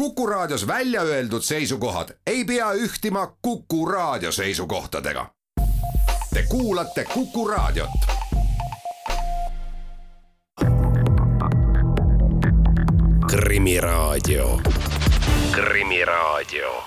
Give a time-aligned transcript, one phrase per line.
[0.00, 5.26] Kuku Raadios välja öeldud seisukohad ei pea ühtima Kuku Raadio seisukohtadega.
[6.34, 7.90] Te kuulate Kuku Raadiot.
[13.26, 14.60] krimiraadio,
[15.52, 16.82] Krimiraadio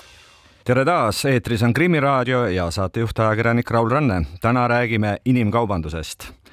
[0.64, 4.26] tere taas, eetris on Krimiraadio ja saatejuht ajakirjanik Raul Ranne.
[4.40, 6.43] täna räägime inimkaubandusest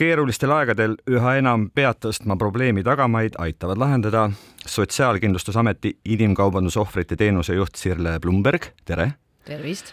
[0.00, 4.30] keerulistel aegadel üha enam pead tõstma probleemi tagamaid aitavad lahendada
[4.64, 9.10] Sotsiaalkindlustusameti inimkaubandusohvrite teenuse juht Sirle Blumberg, tere!
[9.44, 9.92] tervist!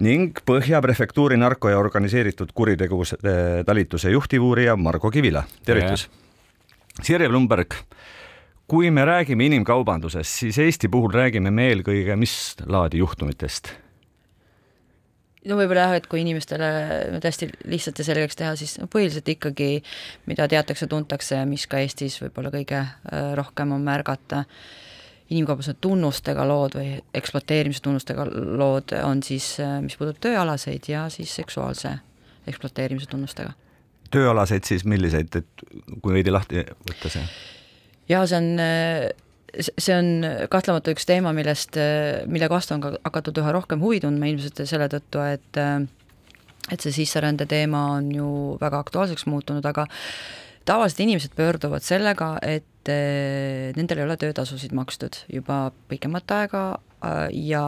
[0.00, 3.20] ning Põhja prefektuuri narko- ja organiseeritud kuritegevuse
[3.66, 6.08] talituse juhtivuurija Margo Kivila, tervitus!
[7.02, 7.76] Sirje Blumberg,
[8.66, 13.74] kui me räägime inimkaubandusest, siis Eesti puhul räägime me eelkõige mis laadi juhtumitest?
[15.48, 16.68] No võib-olla jah, et kui inimestele
[17.14, 19.68] nüüd hästi lihtsalt ja selgeks teha, siis no põhiliselt ikkagi,
[20.30, 24.44] mida teatakse-tuntakse ja mis ka Eestis võib-olla kõige äh, rohkem on märgata,
[25.32, 31.34] inimkaubanduse tunnustega lood või ekspluateerimise tunnustega lood on siis, äh, mis puudutab tööalaseid ja siis
[31.36, 31.96] seksuaalse
[32.48, 33.52] ekspluateerimise tunnustega.
[34.14, 35.68] tööalaseid siis milliseid, et
[36.00, 37.24] kui veidi lahti võtta see?
[38.08, 39.08] jaa, see on äh,
[39.62, 40.08] see on
[40.52, 41.78] kahtlemata üks teema, millest,
[42.30, 45.60] mille vastu on ka hakatud üha rohkem huvi tundma ilmselt selle tõttu, et
[46.72, 48.28] et see sisserände teema on ju
[48.60, 49.84] väga aktuaalseks muutunud, aga
[50.64, 52.88] tavalised inimesed pöörduvad sellega, et
[53.76, 56.64] nendel ei ole töötasusid makstud juba pikemat aega
[57.36, 57.64] ja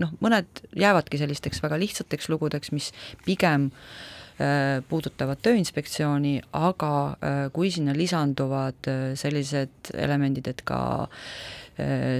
[0.00, 2.90] noh, mõned jäävadki sellisteks väga lihtsateks lugudeks, mis
[3.26, 4.21] pigem Äh,
[4.88, 10.80] puudutavad Tööinspektsiooni, aga äh, kui sinna lisanduvad äh, sellised elemendid, et ka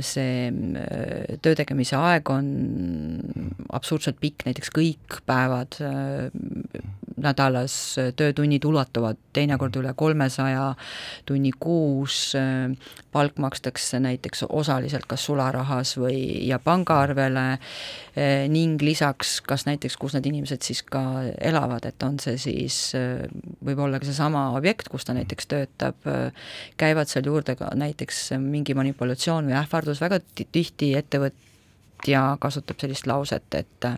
[0.02, 0.48] see
[1.44, 2.48] töö tegemise aeg on
[3.72, 5.76] absurdselt pikk, näiteks kõik päevad
[7.22, 7.74] nädalas
[8.16, 10.72] töötunnid ulatuvad teinekord üle kolmesaja
[11.28, 12.32] tunni kuus,
[13.12, 17.46] palk makstakse näiteks osaliselt kas sularahas või, ja pangaarvele
[18.52, 21.02] ning lisaks kas näiteks, kus need inimesed siis ka
[21.40, 22.78] elavad, et on see siis,
[23.64, 26.08] võib olla ka seesama objekt, kus ta näiteks töötab,
[26.80, 30.20] käivad seal juurde ka näiteks mingi manipulatsioon või ähvardus, väga
[30.52, 31.50] tihti ettevõtted
[32.06, 33.96] ja kasutab sellist lauset, et äh,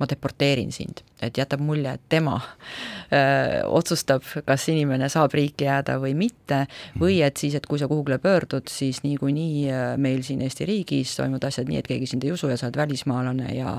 [0.00, 5.64] ma deporteerin sind, et jätab mulje, et tema öö, äh, otsustab, kas inimene saab riiki
[5.64, 6.64] jääda või mitte,
[7.00, 11.16] või et siis, et kui sa kuhugile pöördud, siis niikuinii äh, meil siin Eesti riigis
[11.16, 13.78] toimuvad asjad nii, et keegi sind ei usu ja sa oled välismaalane ja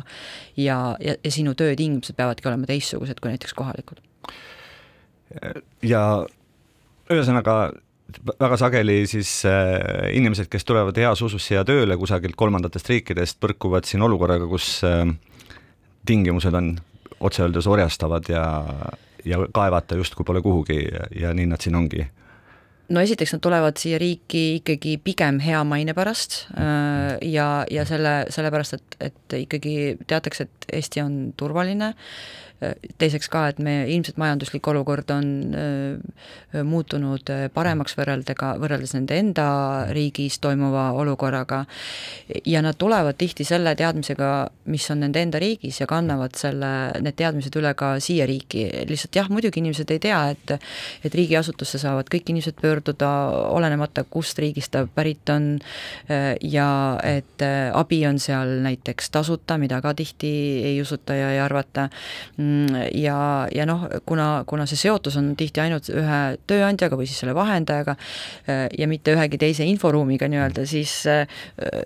[0.58, 4.02] ja, ja, ja sinu töötingimused peavadki olema teistsugused kui näiteks kohalikud.
[5.84, 6.02] ja
[7.12, 7.58] ühesõnaga
[8.40, 13.88] väga sageli siis äh, inimesed, kes tulevad heas usus siia tööle kusagilt kolmandatest riikidest, põrkuvad
[13.88, 15.04] siin olukorraga, kus äh,
[16.08, 16.76] tingimused on
[17.20, 18.46] otse öeldes orjastavad ja,
[19.26, 20.80] ja kaevata justkui pole kuhugi
[21.20, 22.06] ja, nii nad siin ongi.
[22.88, 28.22] No esiteks nad tulevad siia riiki ikkagi pigem hea maine pärast äh, ja, ja selle,
[28.32, 31.92] sellepärast, et, et ikkagi teatakse, et Eesti on turvaline
[32.98, 39.18] teiseks ka, et meie ilmselt majanduslik olukord on äh, muutunud äh, paremaks võrreldega, võrreldes nende
[39.22, 39.48] enda
[39.94, 41.64] riigis toimuva olukorraga.
[42.50, 44.32] Ja nad tulevad tihti selle teadmisega,
[44.74, 46.72] mis on nende enda riigis ja kannavad selle,
[47.06, 50.56] need teadmised üle ka siia riiki, lihtsalt jah, muidugi inimesed ei tea, et
[51.06, 53.12] et riigiasutusse saavad kõik inimesed pöörduda,
[53.54, 55.60] olenemata kust riigist ta pärit on,
[56.10, 56.70] äh, ja
[57.06, 60.34] et abi on seal näiteks tasuta, mida ka tihti
[60.66, 61.88] ei usuta ja ei arvata,
[62.47, 62.47] Mm,
[62.94, 67.36] ja, ja noh, kuna, kuna see seotus on tihti ainult ühe tööandjaga või siis selle
[67.38, 71.26] vahendajaga äh, ja mitte ühegi teise inforuumiga nii-öelda, siis äh,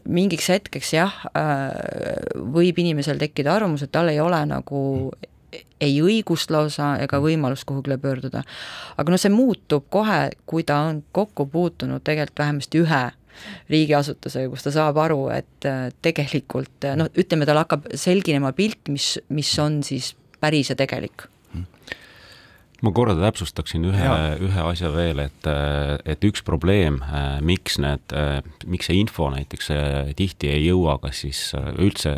[0.09, 1.67] mingiks hetkeks jah, äh,
[2.55, 4.81] võib inimesel tekkida arvamus, et tal ei ole nagu
[5.81, 8.43] ei õigust lausa ega võimalust kuhugile pöörduda.
[8.97, 13.01] aga noh, see muutub kohe, kui ta on kokku puutunud tegelikult vähemasti ühe
[13.71, 15.67] riigiasutusega, kus ta saab aru, et
[16.03, 21.27] tegelikult noh, ütleme, tal hakkab selginema pilt, mis, mis on siis päris ja tegelik.
[22.81, 24.05] Ma korra täpsustaksin ühe,
[24.41, 25.47] ühe asja veel, et,
[26.09, 26.95] et üks probleem,
[27.45, 28.13] miks need,
[28.65, 29.67] miks see info näiteks
[30.17, 31.41] tihti ei jõua kas siis
[31.77, 32.15] üldse,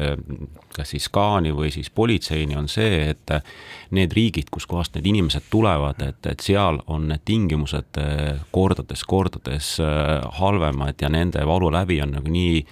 [0.72, 3.34] kas siis SKA-ni või siis politseini, on see, et
[3.92, 8.00] need riigid, kuskohast need inimesed tulevad, et, et seal on need tingimused
[8.56, 9.74] kordades, kordades
[10.40, 12.64] halvemad ja nende valulävi on nagu nii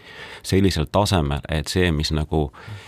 [0.48, 2.88] sellisel tasemel, et see, mis nagu mm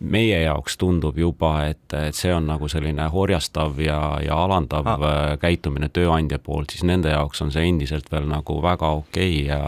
[0.00, 5.06] meie jaoks tundub juba, et, et see on nagu selline orjastav ja, ja alandav ah.
[5.42, 9.58] käitumine tööandja poolt, siis nende jaoks on see endiselt veel nagu väga okei okay ja,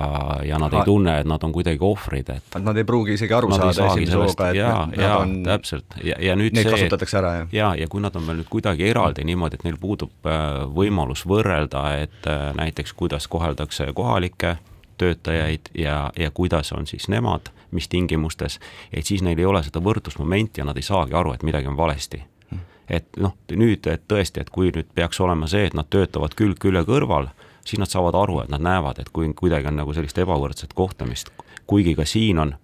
[0.46, 0.80] ja nad ah.
[0.80, 4.18] ei tunne, et nad on kuidagi ohvrid, et Nad ei pruugi isegi aru saada esimese
[4.20, 7.52] hooga, et jaa, jaa, täpselt, ja, ja nüüd neid see kasutatakse ära, jah?
[7.56, 11.26] jaa, ja kui nad on veel nüüd kuidagi eraldi niimoodi, et neil puudub äh, võimalus
[11.30, 14.58] võrrelda, et äh, näiteks kuidas koheldakse kohalikke
[15.00, 18.58] töötajaid ja, ja kuidas on siis nemad, mis tingimustes,
[18.92, 21.76] et siis neil ei ole seda võrdlusmomenti ja nad ei saagi aru, et midagi on
[21.78, 22.22] valesti.
[22.90, 26.58] Et noh, nüüd, et tõesti, et kui nüüd peaks olema see, et nad töötavad külg
[26.58, 27.28] külje kõrval,
[27.62, 31.30] siis nad saavad aru, et nad näevad, et kui kuidagi on nagu sellist ebavõrdset kohtlemist,
[31.70, 32.56] kuigi ka siin on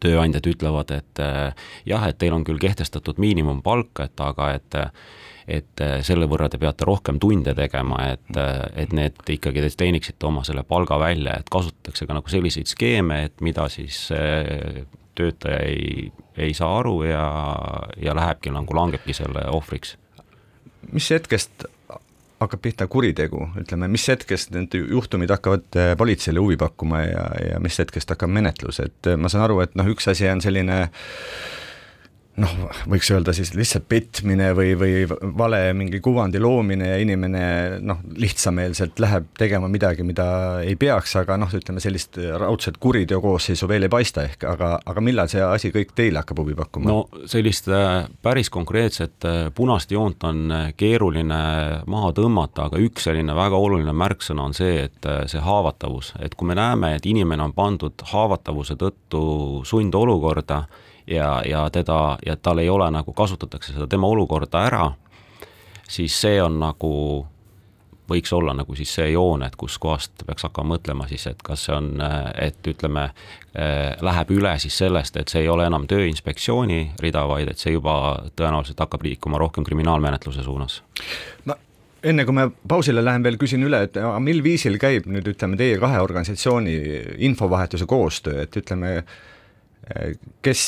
[0.00, 4.78] tööandjad ütlevad, et äh, jah, et teil on küll kehtestatud miinimumpalk, et aga et
[5.48, 9.70] et äh, selle võrra te peate rohkem tunde tegema, et, äh, et need ikkagi te
[9.84, 14.06] teeniksite oma selle palga välja, et kasutatakse ka nagu selliseid skeeme, et mida siis
[15.14, 16.08] töötaja ei,
[16.40, 17.26] ei saa aru ja,
[18.02, 19.98] ja lähebki nagu langebki selle ohvriks.
[20.92, 21.66] mis hetkest
[22.40, 27.78] hakkab pihta kuritegu, ütleme, mis hetkest need juhtumid hakkavad politseile huvi pakkuma ja, ja mis
[27.78, 30.80] hetkest hakkab menetlus, et ma saan aru, et noh, üks asi on selline
[32.40, 32.54] noh,
[32.90, 35.04] võiks öelda siis lihtsalt petmine või, või
[35.38, 37.44] vale mingi kuvandi loomine ja inimene
[37.84, 40.26] noh, lihtsameelselt läheb tegema midagi, mida
[40.64, 45.30] ei peaks, aga noh, ütleme sellist raudset kuriteokoosseisu veel ei paista ehk, aga, aga millal
[45.30, 46.90] see asi kõik teile hakkab huvi pakkuma?
[46.90, 51.40] no sellist äh, päris konkreetset äh, punast joont on äh, keeruline
[51.90, 56.48] maha tõmmata, aga üks selline väga oluline märksõna on see, et see haavatavus, et kui
[56.50, 59.22] me näeme, et inimene on pandud haavatavuse tõttu
[59.68, 60.64] sundolukorda,
[61.06, 64.88] ja, ja teda, ja tal ei ole nagu, kasutatakse seda tema olukorda ära,
[65.88, 66.92] siis see on nagu,
[68.10, 71.76] võiks olla nagu siis see joon, et kuskohast peaks hakkama mõtlema siis, et kas see
[71.76, 71.92] on,
[72.40, 73.08] et ütleme,
[74.04, 77.96] läheb üle siis sellest, et see ei ole enam Tööinspektsiooni rida, vaid et see juba
[78.36, 80.82] tõenäoliselt hakkab liikuma rohkem kriminaalmenetluse suunas.
[81.44, 81.56] no
[82.04, 85.78] enne kui me pausile lähen, veel küsin üle, et mil viisil käib nüüd ütleme, teie
[85.80, 86.74] kahe organisatsiooni
[87.28, 88.98] infovahetuse koostöö, et ütleme,
[90.44, 90.64] kes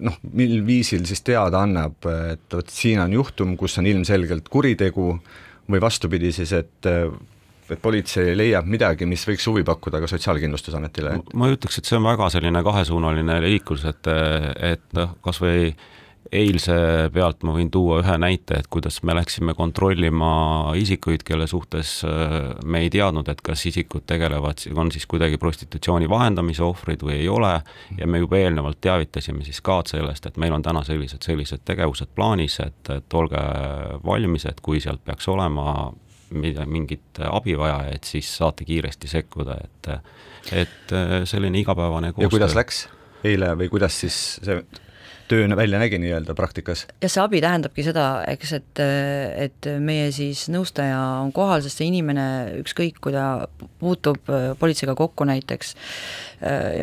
[0.00, 2.00] noh, mil viisil siis teada annab,
[2.32, 5.12] et vot siin on juhtum, kus on ilmselgelt kuritegu
[5.70, 6.92] või vastupidi siis, et
[7.72, 11.14] et politsei leiab midagi, mis võiks huvi pakkuda ka Sotsiaalkindlustusametile?
[11.32, 14.10] ma ütleks, et see on väga selline kahesuunaline liiklus, et,
[14.60, 15.70] et noh, kas või
[16.32, 16.74] eilse
[17.12, 22.54] pealt ma võin tuua ühe näite, et kuidas me läksime kontrollima isikuid, kelle suhtes äh,
[22.64, 27.28] me ei teadnud, et kas isikud tegelevad, on siis kuidagi prostitutsiooni vahendamise ohvrid või ei
[27.28, 27.52] ole,
[27.98, 32.14] ja me juba eelnevalt teavitasime siis ka sellest, et meil on täna sellised, sellised tegevused
[32.14, 33.44] plaanis, et, et olge
[34.04, 35.92] valmis, et kui sealt peaks olema
[36.34, 39.92] mingit abi vaja, et siis saate kiiresti sekkuda, et
[40.52, 40.92] et
[41.24, 42.26] selline igapäevane koostöö.
[42.26, 42.82] ja kuidas läks
[43.24, 44.58] eile või kuidas siis see
[45.34, 46.86] töö välja nägi nii-öelda praktikas?
[47.02, 48.82] jah, see abi tähendabki seda, eks, et,
[49.46, 52.26] et meie siis nõustaja on kohal, sest see inimene,
[52.62, 53.46] ükskõik kui ta
[53.82, 55.74] puutub politseiga kokku näiteks,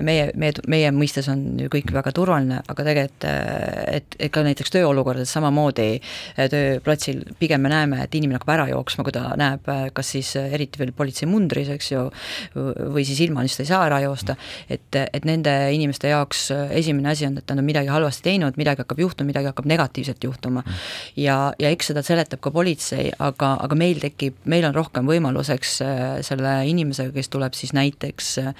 [0.03, 4.73] meie, meie, meie mõistes on ju kõik väga turvaline, aga tegelikult et, et ka näiteks
[4.73, 5.87] tööolukordades samamoodi
[6.35, 10.81] tööplatsil pigem me näeme, et inimene hakkab ära jooksma, kui ta näeb kas siis eriti
[10.81, 12.05] veel politseimundris, eks ju,
[12.93, 14.35] või siis ilma lihtsalt ei saa ära joosta,
[14.71, 16.47] et, et nende inimeste jaoks
[16.77, 20.23] esimene asi on, et nad on midagi halvasti teinud, midagi hakkab juhtuma, midagi hakkab negatiivset
[20.23, 20.63] juhtuma.
[21.19, 25.75] ja, ja eks seda seletab ka politsei, aga, aga meil tekib, meil on rohkem võimaluseks
[25.85, 28.53] äh, selle inimesega, kes tuleb siis näiteks äh,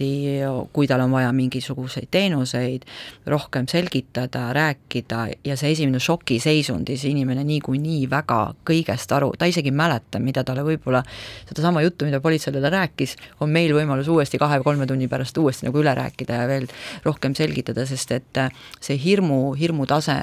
[0.00, 0.40] edaspidi,
[0.72, 2.82] kui tal on vaja mingisuguseid teenuseid,
[3.26, 9.76] rohkem selgitada, rääkida ja see esimene šokiseisundis, inimene niikuinii väga kõigest aru, ta isegi ei
[9.76, 11.02] mäleta, mida talle võib-olla,
[11.48, 15.80] sedasama juttu, mida politseile ta rääkis, on meil võimalus uuesti kahe-kolme tunni pärast uuesti nagu
[15.80, 16.68] üle rääkida ja veel
[17.04, 20.16] rohkem selgitada, sest et äh, see hirmu, hirmutase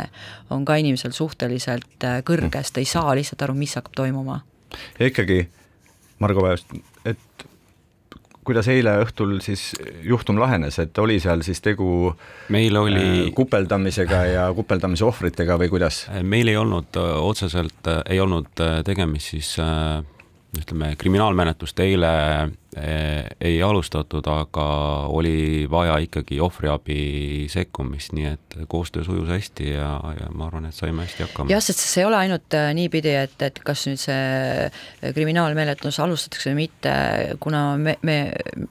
[0.49, 4.41] on ka inimesel suhteliselt äh, kõrge, sest ta ei saa lihtsalt aru, mis hakkab toimuma.
[4.99, 5.47] ja ikkagi,
[6.19, 6.73] Margo Väest,
[7.05, 7.46] et
[8.47, 9.69] kuidas eile õhtul siis
[10.07, 12.11] juhtum lahenes, et oli seal siis tegu
[12.53, 16.05] meil oli äh, kupeldamisega ja kupeldamise ohvritega või kuidas?
[16.23, 19.55] meil ei olnud äh, otseselt, ei olnud tegemist siis
[20.57, 22.13] ütleme, kriminaalmenetlust eile
[22.75, 24.65] ei alustatud, aga
[25.15, 30.75] oli vaja ikkagi ohvriabi sekkumist, nii et koostöö sujus hästi ja, ja ma arvan, et
[30.75, 31.51] saime hästi hakkama.
[31.51, 34.67] jah, sest see ei ole ainult äh, niipidi, et, et kas nüüd see
[35.15, 36.93] kriminaalmenetlus alustatakse või mitte,
[37.43, 38.17] kuna me, me,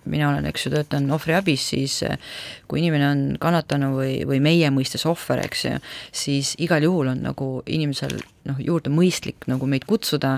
[0.04, 2.20] mina olen, eks ju, töötan ohvriabis, siis äh,
[2.68, 5.76] kui inimene on kannatanu või, või meie mõistes ohver, eks ju,
[6.12, 10.36] siis igal juhul on nagu inimesel noh, juurde mõistlik nagu meid kutsuda,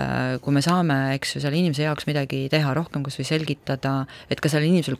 [0.00, 3.96] äh, kui me saame, eks ju, selle inimese jaoks midagi teha rohkem, kas või selgitada,
[4.30, 4.96] et ka sellel inimesel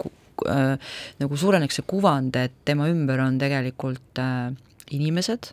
[0.50, 4.50] äh, nagu suureneks see kuvand, et tema ümber on tegelikult äh,
[4.90, 5.52] inimesed,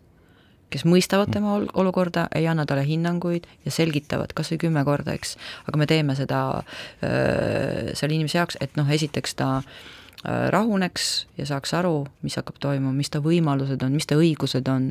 [0.74, 5.16] kes mõistavad tema ol olukorda, ei anna talle hinnanguid ja selgitavad kas või kümme korda,
[5.16, 5.38] eks,
[5.70, 11.48] aga me teeme seda äh, selle inimese jaoks, et noh, esiteks ta äh, rahuneks ja
[11.48, 14.90] saaks aru, mis hakkab toimuma, mis ta võimalused on, mis ta õigused on,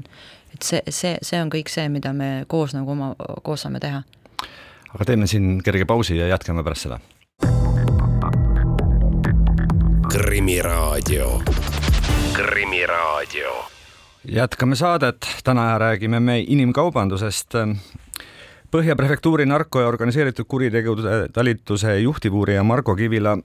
[0.55, 3.13] et see, see, see on kõik see, mida me koos nagu oma,
[3.45, 4.01] koos saame teha.
[4.95, 7.03] aga teeme siin kerge pausi ja jätkame pärast seda
[10.17, 11.43] Krimiraadio,
[12.33, 13.65] Krimiraadio.
[14.25, 17.55] jätkame saadet, täna räägime me inimkaubandusest.
[18.71, 23.37] Põhja prefektuuri narko- ja organiseeritud kuritegude talituse juhtivuurija Margo Kivila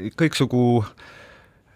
[0.00, 0.84] kõiksugu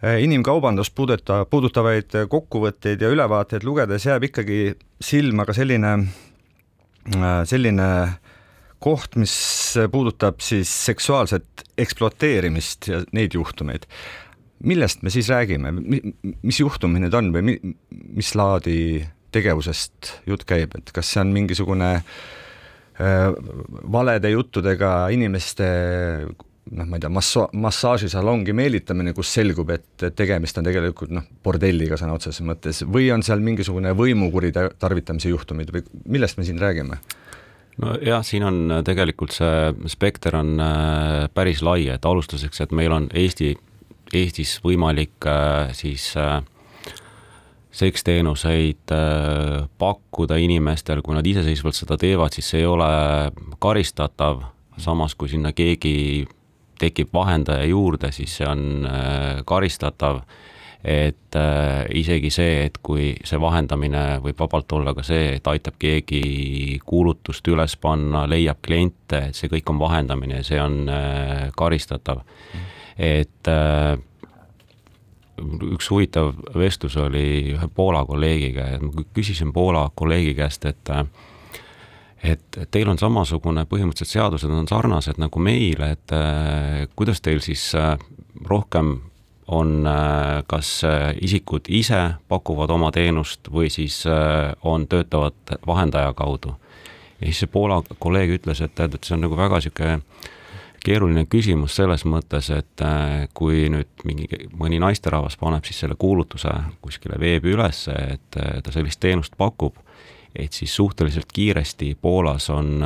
[0.03, 5.99] eh, inimkaubandust puuduta, puudutavaid kokkuvõtteid ja ülevaateid lugedes jääb ikkagi silma ka selline,
[7.13, 7.91] eh, selline
[8.85, 9.35] koht, mis
[9.93, 13.89] puudutab siis seksuaalset ekspluateerimist ja neid juhtumeid.
[14.65, 15.73] millest me siis räägime,
[16.43, 17.59] mis juhtumid need on või
[18.17, 23.29] mis laadi tegevusest jutt käib, et kas see on mingisugune äh,
[23.93, 25.69] valede juttudega inimeste
[26.73, 31.99] noh, ma ei tea, massa-, massaažisalongi meelitamine, kus selgub, et tegemist on tegelikult noh, bordelliga
[32.01, 35.85] sõna otseses mõttes või on seal mingisugune võimu kuritarvitamise juhtumid või
[36.17, 37.01] millest me siin räägime?
[37.83, 42.95] Nojah, siin on äh, tegelikult see spekter on äh, päris lai, et alustuseks, et meil
[42.95, 43.55] on Eesti,
[44.15, 46.13] Eestis võimalik äh, siis
[47.75, 48.93] seksteenuseid
[49.83, 52.87] pakkuda inimestel, kui nad iseseisvalt seda teevad, siis see ei ole
[53.59, 54.45] karistatav,
[54.79, 56.23] samas kui sinna keegi
[56.79, 58.87] tekib vahendaja juurde, siis see on
[59.43, 60.21] karistatav
[60.85, 65.79] et äh, isegi see, et kui see vahendamine võib vabalt olla ka see, et aitab
[65.81, 71.47] keegi kuulutust üles panna, leiab kliente, et see kõik on vahendamine ja see on äh,
[71.57, 72.21] karistatav.
[72.99, 73.97] et äh,
[75.75, 81.07] üks huvitav vestlus oli ühe Poola kolleegiga ja ma küsisin Poola kolleegi käest, et äh,
[82.25, 87.67] et teil on samasugune, põhimõtteliselt seadused on sarnased nagu meil, et äh, kuidas teil siis
[87.77, 87.99] äh,
[88.49, 88.97] rohkem
[89.47, 96.13] on äh, kas äh, isikud ise pakuvad oma teenust või siis äh, on, töötavad vahendaja
[96.17, 96.55] kaudu.
[97.21, 100.01] ja siis see Poola kolleeg ütles, et tead, et see on nagu väga niisugune
[100.85, 102.83] keeruline küsimus selles mõttes, et
[103.33, 106.51] kui nüüd mingi, mõni naisterahvas paneb siis selle kuulutuse
[106.85, 109.79] kuskile veebi ülesse, et ta sellist teenust pakub,
[110.37, 112.85] et siis suhteliselt kiiresti Poolas on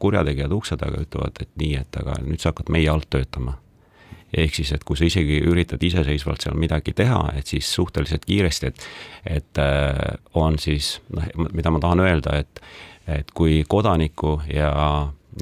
[0.00, 3.58] kurjategijad ukse taga, ütlevad, et nii, et aga nüüd sa hakkad meie alt töötama
[4.34, 8.66] ehk siis, et kui sa isegi üritad iseseisvalt seal midagi teha, et siis suhteliselt kiiresti,
[8.66, 8.88] et
[9.38, 12.62] et äh, on siis noh, mida ma tahan öelda, et
[13.06, 14.72] et kui kodaniku ja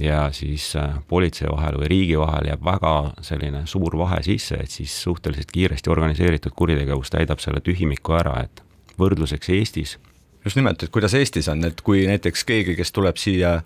[0.00, 4.70] ja siis äh, politsei vahel või riigi vahel jääb väga selline suur vahe sisse, et
[4.70, 8.62] siis suhteliselt kiiresti organiseeritud kuritegevus täidab selle tühimiku ära, et
[8.98, 9.98] võrdluseks Eestis.
[10.44, 13.60] just nimelt, et kuidas Eestis on, et kui näiteks keegi, kes tuleb siia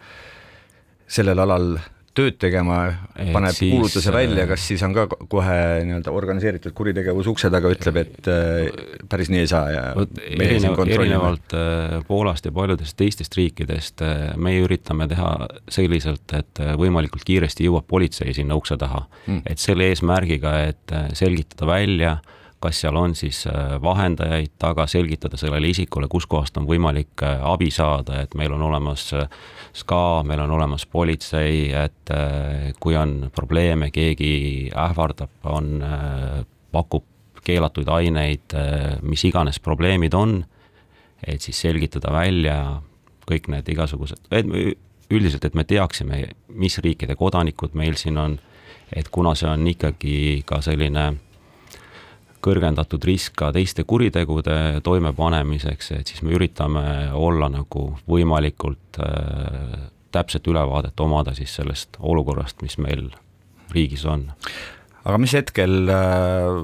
[1.09, 1.79] sellel alal
[2.19, 2.79] tööd tegema,
[3.15, 7.71] paneb siis, kuulutuse välja, äh, kas siis on ka kohe nii-öelda organiseeritud kuritegevus ukse taga,
[7.75, 9.85] ütleb, et äh, päris nii ei saa ja
[10.29, 14.03] erinev, erinevalt äh, Poolast ja paljudest teistest riikidest
[14.41, 15.31] meie üritame teha
[15.73, 19.05] selliselt, et võimalikult kiiresti jõuab politsei sinna ukse taha.
[19.27, 19.45] Mm..
[19.47, 22.17] et selle eesmärgiga, et selgitada välja,
[22.61, 23.45] kas seal on siis
[23.83, 29.29] vahendajaid taga, selgitada sellele isikule, kuskohast on võimalik abi saada, et meil on olemas äh,
[29.79, 37.07] SKA, meil on olemas politsei, et äh, kui on probleeme, keegi ähvardab, on, äh, pakub
[37.45, 40.43] keelatuid aineid, äh, mis iganes probleemid on,
[41.27, 42.59] et siis selgitada välja
[43.29, 44.23] kõik need igasugused,
[45.11, 48.39] üldiselt, et me teaksime, mis riikide kodanikud meil siin on,
[48.93, 51.11] et kuna see on ikkagi ka selline
[52.45, 56.85] kõrgendatud risk ka teiste kuritegude toimepanemiseks, et siis me üritame
[57.17, 63.11] olla nagu võimalikult äh, täpset ülevaadet omada siis sellest olukorrast, mis meil
[63.75, 64.29] riigis on.
[65.05, 66.63] aga mis hetkel äh,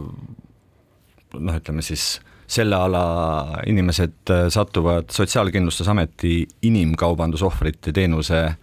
[1.40, 3.04] noh, ütleme siis selle ala
[3.66, 8.56] inimesed äh, satuvad Sotsiaalkindlustusameti inimkaubandusohvrite teenuse äh,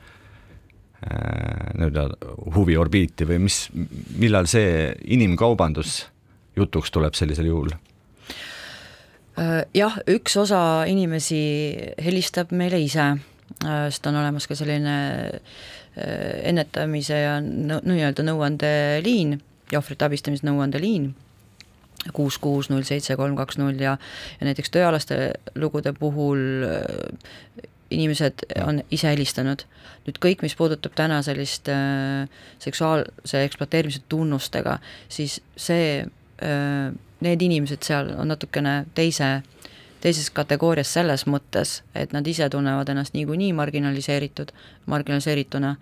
[1.77, 2.07] nii-öelda
[2.55, 3.63] huviorbiiti või mis,
[4.21, 6.10] millal see inimkaubandus
[6.55, 7.73] jutuks tuleb sellisel juhul?
[9.39, 11.41] Äh, jah, üks osa inimesi
[12.03, 13.13] helistab meile ise,
[13.63, 14.95] äh, sest on olemas ka selline
[15.31, 19.37] äh, ennetamise ja nii-öelda nõuandeliin
[19.71, 21.11] ja ohvrite abistamise nõuandeliin,
[22.17, 23.95] kuus, kuus, null, seitse, kolm, kaks, null ja
[24.39, 25.19] ja näiteks tööalaste
[25.55, 26.41] lugude puhul
[27.91, 29.65] inimesed on ise helistanud.
[30.01, 32.25] nüüd kõik, mis puudutab täna sellist äh,
[32.59, 34.79] seksuaalse ekspluateerimise tunnustega,
[35.11, 36.07] siis see
[36.41, 39.41] need inimesed seal on natukene teise,
[40.01, 44.49] teises kategoorias selles mõttes, et nad ise tunnevad ennast niikuinii marginaliseeritud,
[44.89, 45.75] marginaliseerituna,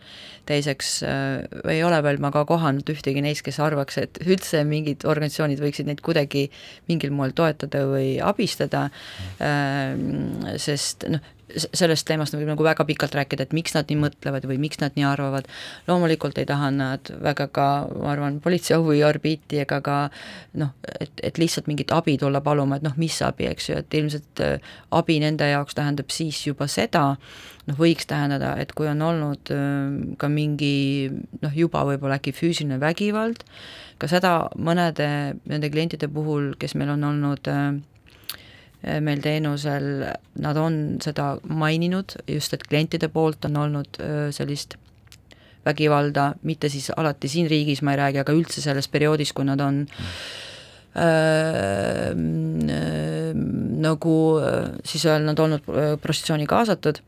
[0.50, 5.08] teiseks äh, ei ole veel ma ka kohanud ühtegi neist, kes arvaks, et üldse mingid
[5.08, 6.50] organisatsioonid võiksid neid kuidagi
[6.92, 8.90] mingil moel toetada või abistada.
[9.40, 11.24] Äh,, sest noh,
[11.58, 14.96] sellest teemast võib nagu väga pikalt rääkida, et miks nad nii mõtlevad või miks nad
[14.98, 15.50] nii arvavad,
[15.88, 20.00] loomulikult ei taha nad väga ka, ma arvan, politsei ohuorbiiti ega ka
[20.60, 24.00] noh, et, et lihtsalt mingit abi tulla paluma, et noh, mis abi, eks ju, et
[24.02, 27.06] ilmselt äh, abi nende jaoks tähendab siis juba seda,
[27.70, 31.10] noh, võiks tähendada, et kui on olnud äh, ka mingi
[31.42, 33.46] noh, juba võib-olla äkki füüsiline vägivald,
[34.00, 35.10] ka seda mõnede
[35.50, 37.80] nende klientide puhul, kes meil on olnud äh,
[38.80, 40.06] meil teenusel,
[40.40, 44.78] nad on seda maininud, just et klientide poolt on olnud äh, sellist
[45.66, 49.60] vägivalda, mitte siis alati siin riigis, ma ei räägi, aga üldse selles perioodis, kui nad
[49.60, 49.84] on
[50.96, 52.16] äh,
[53.84, 54.16] nagu
[54.88, 55.68] siis öelnud, olnud
[56.02, 57.04] prostitutsiooni kaasatud,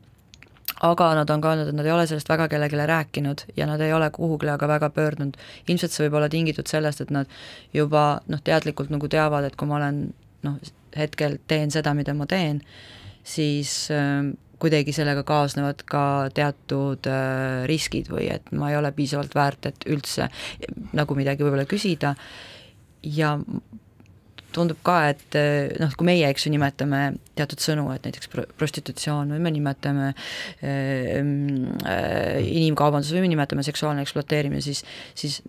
[0.82, 3.80] aga nad on ka öelnud, et nad ei ole sellest väga kellelegi rääkinud ja nad
[3.80, 5.36] ei ole kuhugile aga väga pöördunud.
[5.68, 7.26] ilmselt see võib olla tingitud sellest, et nad
[7.74, 10.04] juba noh, teadlikult nagu teavad, et kui ma olen
[10.42, 10.56] noh,
[10.98, 12.62] hetkel teen seda, mida ma teen,
[13.24, 14.30] siis äh,
[14.62, 19.86] kuidagi sellega kaasnevad ka teatud äh, riskid või et ma ei ole piisavalt väärt, et
[19.90, 20.30] üldse
[20.94, 22.14] nagu midagi võib-olla küsida.
[23.02, 23.34] Ja
[24.52, 27.02] tundub ka, et äh, noh, kui meie, eks ju, nimetame
[27.38, 28.30] teatud sõnu, et näiteks
[28.60, 31.18] prostitutsioon või me nimetame äh,
[31.88, 34.84] äh, inimkaubandus või me nimetame seksuaalne ekspluateerimine, siis,
[35.18, 35.40] siis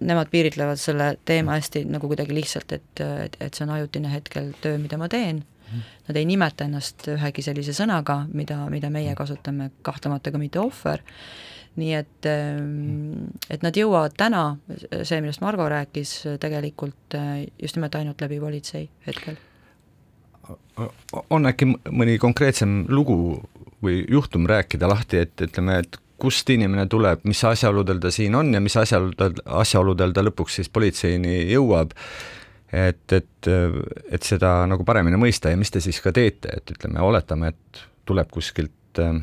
[0.00, 4.52] nemad piiritlevad selle teema hästi nagu kuidagi lihtsalt, et, et, et see on ajutine hetkel
[4.64, 5.42] töö, mida ma teen,
[6.08, 11.02] nad ei nimeta ennast ühegi sellise sõnaga, mida, mida meie kasutame, kahtlemata ka mitte ohver,
[11.80, 12.28] nii et,
[13.50, 14.44] et nad jõuavad täna,
[15.02, 17.16] see, millest Margo rääkis, tegelikult
[17.60, 19.40] just nimelt ainult läbi politsei hetkel.
[21.30, 23.16] on äkki mõni konkreetsem lugu
[23.82, 28.52] või juhtum rääkida lahti, et ütleme, et kust inimene tuleb, mis asjaoludel ta siin on
[28.54, 31.94] ja mis asjaoludel, asjaoludel ta lõpuks siis politseini jõuab,
[32.72, 33.50] et, et,
[34.10, 37.84] et seda nagu paremini mõista ja mis te siis ka teete, et ütleme, oletame, et
[38.08, 39.18] tuleb kuskilt äh,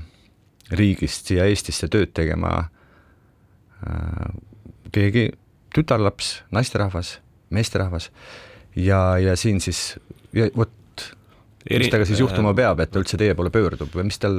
[0.76, 4.28] riigist siia Eestisse tööd tegema äh,
[4.92, 5.30] keegi
[5.76, 7.16] tütarlaps, naisterahvas,
[7.56, 8.10] meesterahvas
[8.76, 9.96] ja, ja siin siis,
[10.56, 10.72] vot,
[11.70, 14.38] mis temaga siis juhtuma peab, et ta üldse teie poole pöördub või mis tal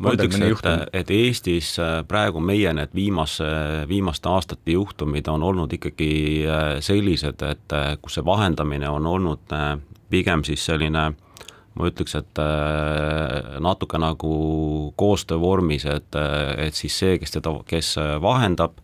[0.00, 3.46] ma ütleks, et, et Eestis äh, praegu meie need viimase,
[3.88, 6.12] viimaste aastate juhtumid on olnud ikkagi
[6.48, 9.56] äh, sellised, et äh, kus see vahendamine on olnud
[10.10, 11.10] pigem siis selline
[11.78, 12.38] ma ütleks, et
[13.62, 14.30] natuke nagu
[14.98, 16.16] koostöö vormis, et,
[16.58, 18.80] et siis see, kes teda, kes vahendab,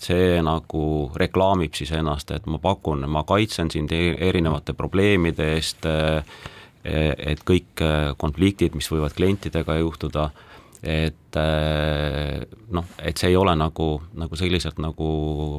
[0.00, 0.86] see nagu
[1.20, 5.84] reklaamib siis ennast, et ma pakun, ma kaitsen sind e-, erinevate probleemide eest,
[6.84, 7.80] et kõik
[8.20, 10.28] konfliktid, mis võivad klientidega juhtuda,
[10.84, 11.38] et
[12.76, 13.86] noh, et see ei ole nagu,
[14.20, 15.06] nagu selliselt nagu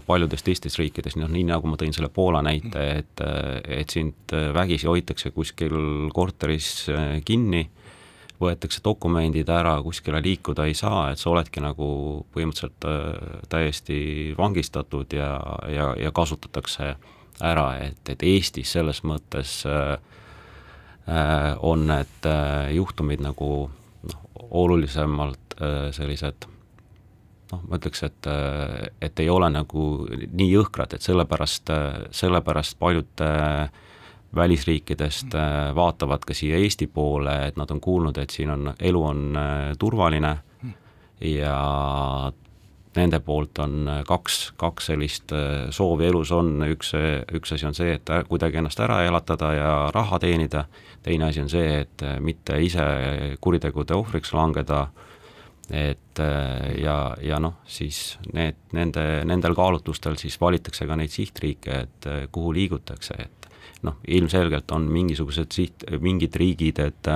[0.06, 3.24] paljudes teistes riikides, noh nii nagu ma tõin selle Poola näite, et,
[3.66, 6.86] et sind vägisi hoitakse kuskil korteris
[7.26, 7.64] kinni,
[8.42, 11.88] võetakse dokumendid ära, kuskile liikuda ei saa, et sa oledki nagu
[12.36, 14.00] põhimõtteliselt täiesti
[14.38, 15.30] vangistatud ja,
[15.72, 16.94] ja, ja kasutatakse
[17.44, 19.96] ära, et, et Eestis selles mõttes äh,
[21.06, 22.28] on need
[22.74, 23.50] juhtumid nagu
[24.56, 26.48] olulisemalt äh, sellised
[27.52, 32.80] noh, ma ütleks, et, äh, et ei ole nagu nii jõhkrad, et sellepärast, äh, sellepärast
[32.80, 33.26] paljud
[34.36, 35.32] välisriikidest
[35.76, 39.38] vaatavad ka siia Eesti poole, et nad on kuulnud, et siin on, elu on
[39.80, 40.34] turvaline.
[41.24, 41.54] Ja
[42.96, 45.32] nende poolt on kaks, kaks sellist
[45.76, 46.94] soovi elus on, üks,
[47.36, 50.66] üks asi on see, et kuidagi ennast ära elatada ja raha teenida.
[51.06, 52.86] Teine asi on see, et äh, mitte ise
[53.42, 54.88] kuritegude ohvriks langeda,
[55.70, 61.82] et äh, ja, ja noh, siis need, nende, nendel kaalutlustel siis valitakse ka neid sihtriike,
[61.86, 63.50] et äh, kuhu liigutakse, et
[63.86, 67.12] noh, ilmselgelt on mingisugused siht, mingid riigid, et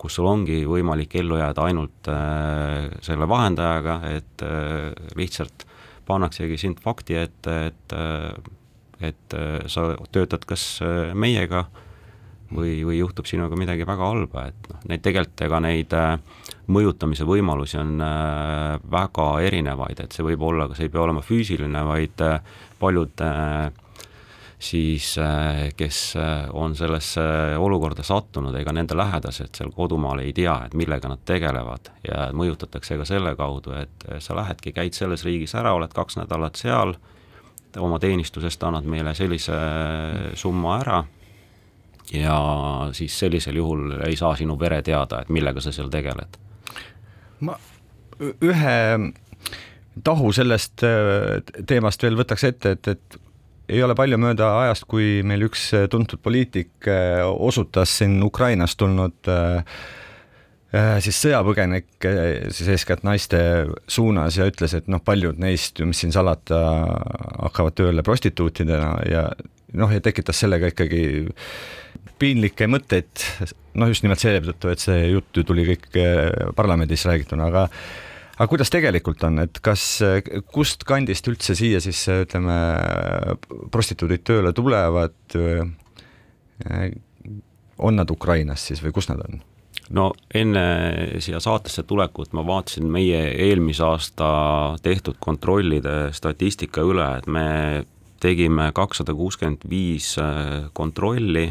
[0.00, 5.66] kus sul ongi võimalik ellu jääda ainult äh, selle vahendajaga, et äh, lihtsalt
[6.08, 8.56] pannaksegi sind fakti ette, et äh,
[9.00, 9.32] et
[9.72, 10.62] sa töötad kas
[11.16, 11.84] meiega äh,
[12.54, 16.16] või, või juhtub sinuga midagi väga halba, et noh, neid tegelikult ega neid äh,
[16.70, 21.84] mõjutamise võimalusi on äh, väga erinevaid, et see võib olla, see ei pea olema füüsiline,
[21.86, 22.40] vaid äh,
[22.80, 23.22] paljud
[24.60, 25.14] siis,
[25.76, 25.98] kes
[26.52, 27.22] on sellesse
[27.58, 32.98] olukorda sattunud, ega nende lähedased seal kodumaal ei tea, et millega nad tegelevad ja mõjutatakse
[33.00, 36.92] ka selle kaudu, et sa lähedki, käid selles riigis ära, oled kaks nädalat seal,
[37.80, 39.56] oma teenistusest annad meile sellise
[40.36, 41.00] summa ära
[42.12, 42.36] ja
[42.92, 46.38] siis sellisel juhul ei saa sinu pere teada, et millega sa seal tegeled.
[47.40, 47.56] ma
[48.20, 48.78] ühe
[50.04, 53.20] tahu sellest äh, teemast veel võtaks ette, et, et
[53.70, 59.30] ei ole palju mööda ajast, kui meil üks tuntud poliitik äh, osutas siin Ukrainast tulnud
[59.30, 59.62] äh,
[61.02, 62.10] siis sõjapõgenikke,
[62.54, 63.40] siis eeskätt naiste
[63.90, 66.60] suunas ja ütles, et noh, paljud neist ju, mis siin salata,
[67.40, 69.24] hakkavad tööle prostituutidena ja
[69.74, 71.02] noh, ja tekitas sellega ikkagi
[72.22, 73.24] piinlikke mõtteid,
[73.80, 75.90] noh just nimelt seetõttu, et see jutt ju tuli kõik
[76.58, 77.66] parlamendis räägituna, aga
[78.40, 79.84] aga kuidas tegelikult on, et kas,
[80.54, 82.56] kust kandist üldse siia siis ütleme,
[83.70, 85.36] prostituudid tööle tulevad,
[87.80, 89.42] on nad Ukrainast siis või kus nad on?
[89.90, 90.64] no enne
[91.22, 94.28] siia saatesse tulekut ma vaatasin meie eelmise aasta
[94.82, 97.46] tehtud kontrollide statistika üle, et me
[98.20, 101.50] tegime kakssada kuuskümmend viis äh, kontrolli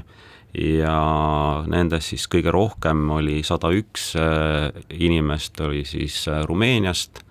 [0.57, 7.21] ja nendest siis kõige rohkem oli sada üks äh, inimest oli siis äh, Rumeeniast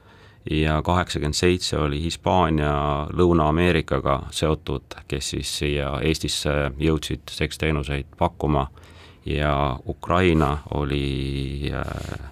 [0.51, 2.73] ja kaheksakümmend seitse oli Hispaania
[3.13, 8.69] Lõuna-Ameerikaga seotud, kes siis siia Eestisse jõudsid seksteenuseid pakkuma.
[9.29, 12.31] Ja Ukraina oli äh,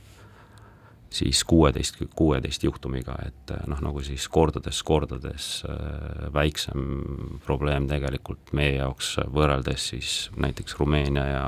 [1.17, 6.83] siis kuueteist, kuueteist juhtumiga, et äh, noh, nagu siis kordades, kordades äh, väiksem
[7.47, 11.45] probleem tegelikult meie jaoks võrreldes siis näiteks Rumeenia ja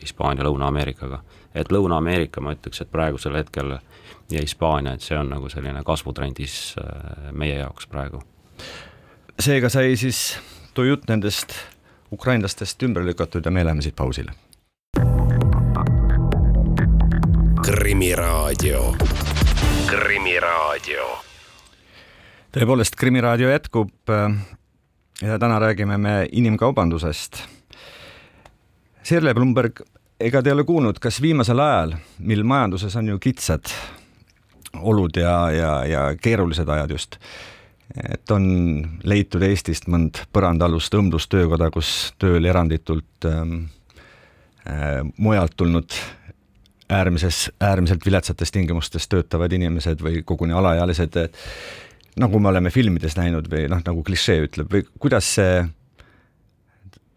[0.00, 1.22] Hispaania, Lõuna-Ameerikaga.
[1.54, 3.76] et Lõuna-Ameerika, ma ütleks, et praegusel hetkel
[4.30, 6.76] ja Hispaania, et see on nagu selline kasvutrendis
[7.32, 8.22] meie jaoks praegu.
[9.40, 10.38] seega sai siis
[10.74, 11.56] too jutt nendest
[12.12, 14.36] ukrainlastest ümber lükatud ja me läheme siit pausile
[17.62, 18.94] Krimiraadio.
[19.86, 21.06] krimiraadio.
[22.52, 23.90] tõepoolest, Krimiraadio jätkub.
[24.08, 24.32] Äh,
[25.22, 27.42] ja täna räägime me inimkaubandusest.
[29.02, 29.82] Sirle Blumberg,
[30.20, 33.68] ega te ei ole kuulnud, kas viimasel ajal, mil majanduses on ju kitsad
[34.80, 37.18] olud ja, ja, ja keerulised ajad just,
[38.08, 38.46] et on
[39.02, 43.68] leitud Eestist mõnd põrandaalust õmblustöökoda, kus tööl eranditult ähm,
[44.64, 46.00] äh, mujalt tulnud
[46.90, 51.18] äärmises, äärmiselt viletsates tingimustes töötavad inimesed või koguni alaealised,
[52.20, 55.60] nagu me oleme filmides näinud või noh, nagu klišee ütleb või kuidas see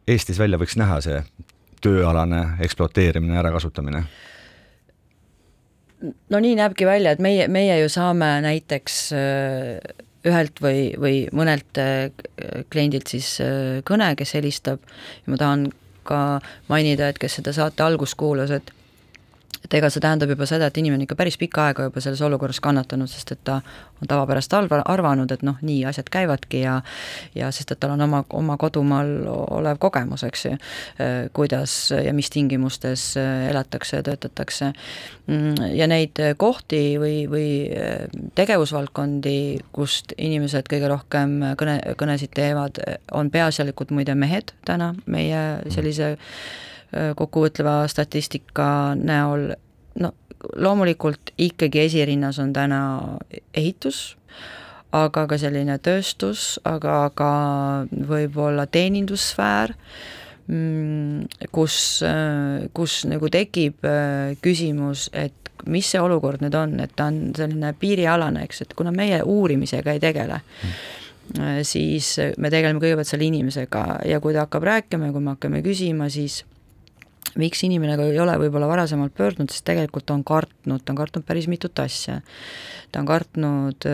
[0.07, 1.21] Eestis välja võiks näha, see
[1.83, 4.03] tööalane ekspluateerimine, ärakasutamine?
[6.03, 9.93] no nii näebki välja, et meie, meie ju saame näiteks äh,
[10.27, 12.11] ühelt või, või mõnelt äh,
[12.71, 15.67] kliendilt siis äh, kõne, kes helistab ja ma tahan
[16.03, 16.19] ka
[16.67, 18.73] mainida, et kes seda saate algust kuulas, et
[19.63, 22.59] et ega see tähendab juba seda, et inimene ikka päris pikka aega juba selles olukorras
[22.63, 23.59] kannatanud, sest et ta
[24.01, 26.79] on tavapärast arva, arvanud, et noh, nii asjad käivadki ja
[27.35, 30.57] ja sest, et tal on oma, oma kodumaal olev kogemus, eks ju,
[31.33, 33.13] kuidas ja mis tingimustes
[33.49, 34.73] elatakse ja töötatakse.
[35.73, 37.47] ja neid kohti või, või
[38.35, 46.15] tegevusvaldkondi, kust inimesed kõige rohkem kõne, kõnesid teevad, on peaasjalikult muide mehed täna meie sellise
[46.15, 46.71] mm
[47.17, 48.67] kokkuvõtleva statistika
[48.99, 49.51] näol,
[49.99, 50.11] no
[50.55, 52.81] loomulikult ikkagi esirinnas on täna
[53.53, 54.17] ehitus,
[54.93, 57.31] aga ka selline tööstus, aga ka
[58.09, 59.73] võib-olla teenindussfäär,
[60.47, 61.77] mm, kus,
[62.73, 63.87] kus nagu tekib
[64.43, 65.33] küsimus, et
[65.69, 69.95] mis see olukord nüüd on, et ta on selline piirialane, eks, et kuna meie uurimisega
[69.95, 70.75] ei tegele mm.,
[71.63, 75.61] siis me tegeleme kõigepealt selle inimesega ja kui ta hakkab rääkima ja kui me hakkame
[75.63, 76.41] küsima, siis
[77.39, 81.25] miks inimene ei ole võib-olla varasemalt pöördunud, sest tegelikult ta on kartnud, ta on kartnud
[81.27, 82.19] päris mitut asja.
[82.91, 83.87] ta on kartnud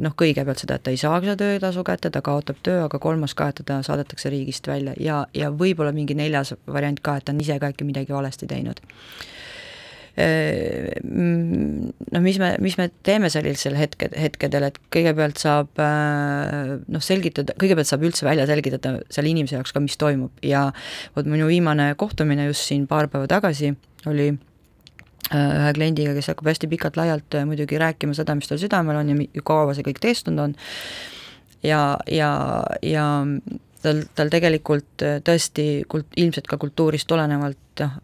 [0.00, 3.36] noh, kõigepealt seda, et ta ei saa seda töötasu kätte, ta kaotab töö, aga kolmas
[3.36, 7.36] ka, et teda saadetakse riigist välja ja, ja võib-olla mingi neljas variant ka, et ta
[7.36, 8.80] on ise ka äkki midagi valesti teinud
[12.12, 17.56] noh, mis me, mis me teeme sellisel hetke, hetkedel, et kõigepealt saab äh, noh, selgitada,
[17.58, 20.34] kõigepealt saab üldse välja selgitada selle inimese jaoks ka, mis toimub.
[20.46, 20.68] Ja
[21.16, 23.72] vot minu viimane kohtumine just siin paar päeva tagasi
[24.06, 29.02] oli äh, ühe kliendiga, kes hakkab hästi pikalt-laialt äh, muidugi rääkima seda, mis tal südamel
[29.02, 30.56] on ja kaua see kõik teestunud on,
[31.66, 32.30] ja, ja,
[32.86, 33.06] ja
[33.82, 38.00] tal, tal tegelikult tõesti kult-, ilmselt ka kultuurist tulenevalt noh,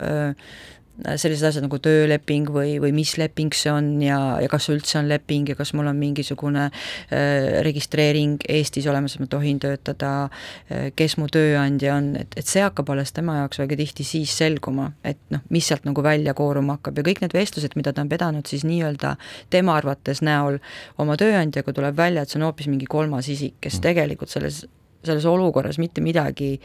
[1.05, 5.09] sellised asjad nagu tööleping või, või mis leping see on ja, ja kas üldse on
[5.11, 10.91] leping ja kas mul on mingisugune äh, registreering Eestis olemas, et ma tohin töötada äh,,
[10.97, 14.91] kes mu tööandja on, et, et see hakkab alles tema jaoks väga tihti siis selguma,
[15.07, 18.12] et noh, mis sealt nagu välja kooruma hakkab ja kõik need vestlused, mida ta on
[18.12, 19.17] pidanud siis nii-öelda
[19.53, 20.61] tema arvates näol
[21.03, 23.85] oma tööandjaga, tuleb välja, et see on hoopis mingi kolmas isik, kes mm.
[23.88, 24.65] tegelikult selles
[25.05, 26.57] selles olukorras mitte midagi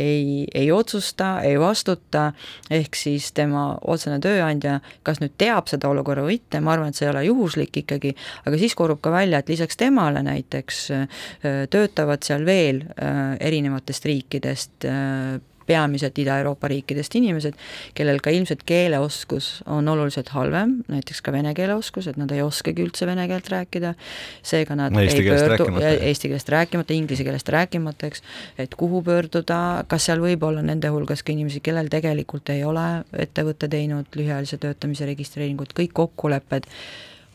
[0.00, 2.30] ei, ei otsusta, ei vastuta,
[2.70, 7.00] ehk siis tema otsene tööandja kas nüüd teab seda olukorra või mitte, ma arvan, et
[7.00, 8.14] see ei ole juhuslik ikkagi,
[8.46, 10.80] aga siis korrub ka välja, et lisaks temale näiteks
[11.72, 12.84] töötavad seal veel
[13.40, 14.88] erinevatest riikidest
[15.70, 17.58] peamiselt Ida-Euroopa riikidest inimesed,
[17.96, 22.42] kellel ka ilmselt keeleoskus on oluliselt halvem, näiteks ka vene keele oskus, et nad ei
[22.44, 23.94] oskagi üldse vene keelt rääkida,
[24.52, 25.68] seega nad eesti ei pöördu,
[26.10, 28.24] eesti keelest rääkimata, inglise keelest rääkimata, eks,
[28.60, 32.88] et kuhu pöörduda, kas seal võib olla nende hulgas ka inimesi, kellel tegelikult ei ole
[33.26, 36.68] ettevõte teinud lühiajalise töötamise registreeringut, kõik kokkulepped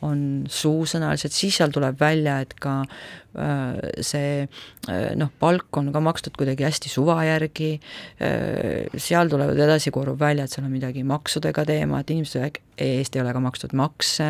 [0.04, 0.20] on
[0.52, 6.36] suusõnalised, siis seal tuleb välja, et ka äh, see äh, noh, palk on ka makstud
[6.38, 11.66] kuidagi hästi suva järgi äh,, seal tulevad edasi, korrub välja, et seal on midagi maksudega
[11.68, 14.28] teema, et inimesed eest ei ole ka makstud makse.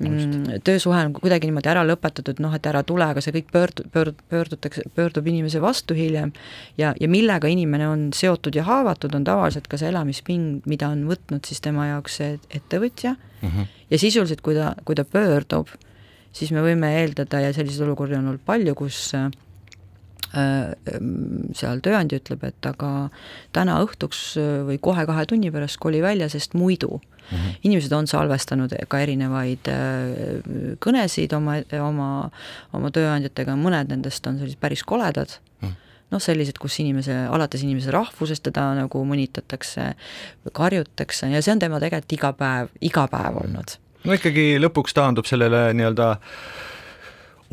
[0.00, 3.86] Mm,, töösuhe on kuidagi niimoodi ära lõpetatud, noh, et ära tule, aga see kõik pöördu-,
[3.92, 6.32] pöörd-, pöördutakse, pöördub inimese vastu hiljem.
[6.80, 11.04] Ja, ja millega inimene on seotud ja haavatud, on tavaliselt ka see elamispind, mida on
[11.10, 15.70] võtnud siis tema jaoks see ettevõtja mm, -hmm ja sisuliselt, kui ta, kui ta pöördub,
[16.36, 19.28] siis me võime eeldada ja selliseid olukordi on olnud palju, kus äh,
[21.56, 22.92] seal tööandja ütleb, et aga
[23.56, 24.22] täna õhtuks
[24.66, 27.56] või kohe kahe tunni pärast koli välja, sest muidu mm -hmm.
[27.62, 32.30] inimesed on salvestanud ka erinevaid äh, kõnesid oma, oma,
[32.72, 37.64] oma tööandjatega, mõned nendest on sellised päris koledad mm, -hmm noh, sellised, kus inimese, alates
[37.66, 39.90] inimese rahvusest teda nagu mõnitatakse,
[40.56, 43.76] karjutakse ja see on tema tegelikult iga päev, iga päev olnud.
[44.06, 46.14] no ikkagi lõpuks taandub sellele nii-öelda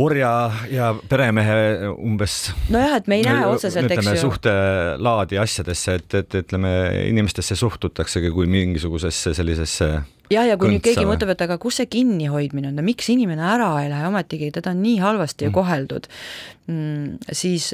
[0.02, 0.30] orja
[0.74, 4.18] ja peremehe umbes nojah, et me ei näe otseselt, eks ju.
[4.26, 6.74] suhtelaadi asjadesse, et, et ütleme,
[7.10, 9.89] inimestesse suhtutaksegi kui mingisugusesse sellisesse
[10.34, 13.46] jah, ja kui nüüd keegi mõtleb, et aga kus see kinnihoidmine on, no miks inimene
[13.54, 15.58] ära ei lähe, ometigi teda on nii halvasti mm.
[15.58, 16.10] koheldud
[16.70, 17.74] mm,, siis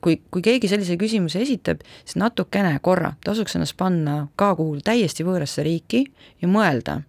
[0.00, 5.26] kui, kui keegi sellise küsimuse esitab, siis natukene korra tasuks ennast panna ka kuhugi täiesti
[5.26, 6.04] võõrasse riiki
[6.42, 7.00] ja mõelda,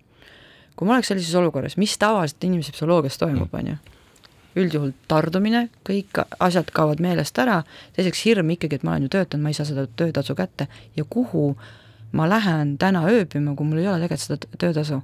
[0.76, 3.80] kui ma oleks sellises olukorras, mis tavaliselt inimese psühholoogias toimub, on ju
[4.60, 7.62] üldjuhul tardumine, kõik asjad kaovad meelest ära,
[7.96, 10.68] teiseks hirm ikkagi, et ma olen ju töötanud, ma ei saa seda töötasu kätte.
[10.98, 11.54] Ja kuhu
[12.12, 15.00] ma lähen täna ööbima, kui mul ei ole tegelikult seda töötasu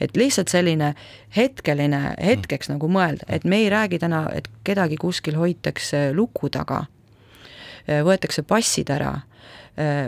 [0.00, 0.92] et lihtsalt selline
[1.36, 2.76] hetkeline, hetkeks mm.
[2.76, 6.84] nagu mõelda, et me ei räägi täna, et kedagi kuskil hoitakse luku taga,
[7.86, 9.14] võetakse passid ära,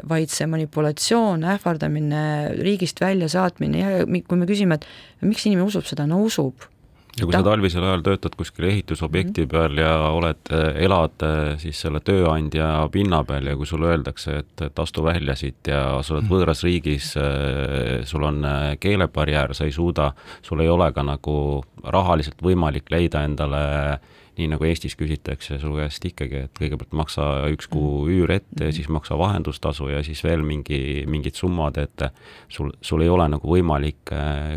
[0.05, 2.25] vaid see manipulatsioon, ähvardamine,
[2.61, 6.69] riigist väljasaatmine ja kui me küsime, et miks inimene usub seda, no usub
[7.19, 7.41] ja kui ta...
[7.41, 9.51] sa talvisel ajal töötad kuskil ehitusobjekti mm -hmm.
[9.51, 10.51] peal ja oled,
[10.87, 15.35] elad eh, siis selle tööandja pinna peal ja kui sulle öeldakse, et, et astu välja
[15.35, 16.35] siit ja sa oled mm -hmm.
[16.35, 21.65] võõras riigis, eh, sul on eh, keelebarjäär, sa ei suuda, sul ei ole ka nagu
[21.85, 23.99] rahaliselt võimalik leida endale
[24.35, 28.11] nii nagu Eestis küsitakse su käest ikkagi, et kõigepealt maksa üks kuu mm.
[28.11, 32.03] üür ette ja siis maksa vahendustasu ja siis veel mingi, mingid summad, et
[32.49, 34.11] sul, sul ei ole nagu võimalik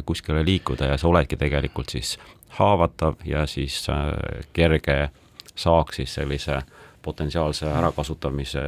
[0.05, 2.17] kuskile liikuda ja sa oledki tegelikult siis
[2.59, 4.13] haavatav ja siis äh,
[4.53, 5.09] kerge
[5.55, 6.61] saak siis sellise
[7.01, 8.61] potentsiaalse ärakasutamise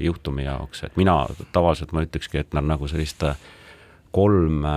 [0.00, 3.36] juhtumi jaoks, et mina tavaliselt ma ütlekski, et nad nagu sellist äh,
[4.14, 4.70] kolm äh,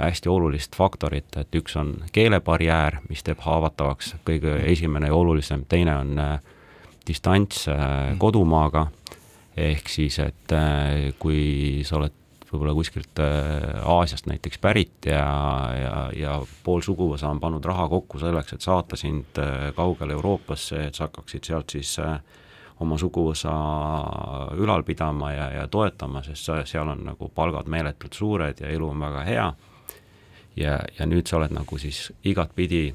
[0.00, 5.96] hästi olulist faktorit, et üks on keelebarjäär, mis teeb haavatavaks, kõige esimene ja olulisem, teine
[5.98, 6.36] on äh,
[7.08, 8.20] distants äh, mm.
[8.22, 8.86] kodumaaga,
[9.58, 10.54] ehk siis, et
[11.18, 12.14] kui sa oled
[12.48, 15.24] võib-olla kuskilt Aasiast näiteks pärit ja,
[15.76, 16.34] ja, ja
[16.64, 19.40] pool suguvõsa on pannud raha kokku selleks, et saata sind
[19.76, 22.16] kaugele Euroopasse, et sa hakkaksid sealt siis äh,
[22.80, 23.52] oma suguvõsa
[24.58, 29.02] ülal pidama ja, ja toetama, sest seal on nagu palgad meeletult suured ja elu on
[29.02, 29.48] väga hea.
[30.56, 32.94] ja, ja nüüd sa oled nagu siis igatpidi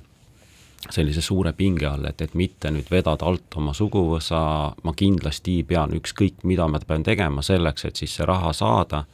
[0.91, 4.39] sellise suure pinge all, et, et mitte nüüd vedada alt oma suguvõsa,
[4.83, 9.05] ma kindlasti pean ükskõik, mida ma pean tegema selleks, et siis see raha saada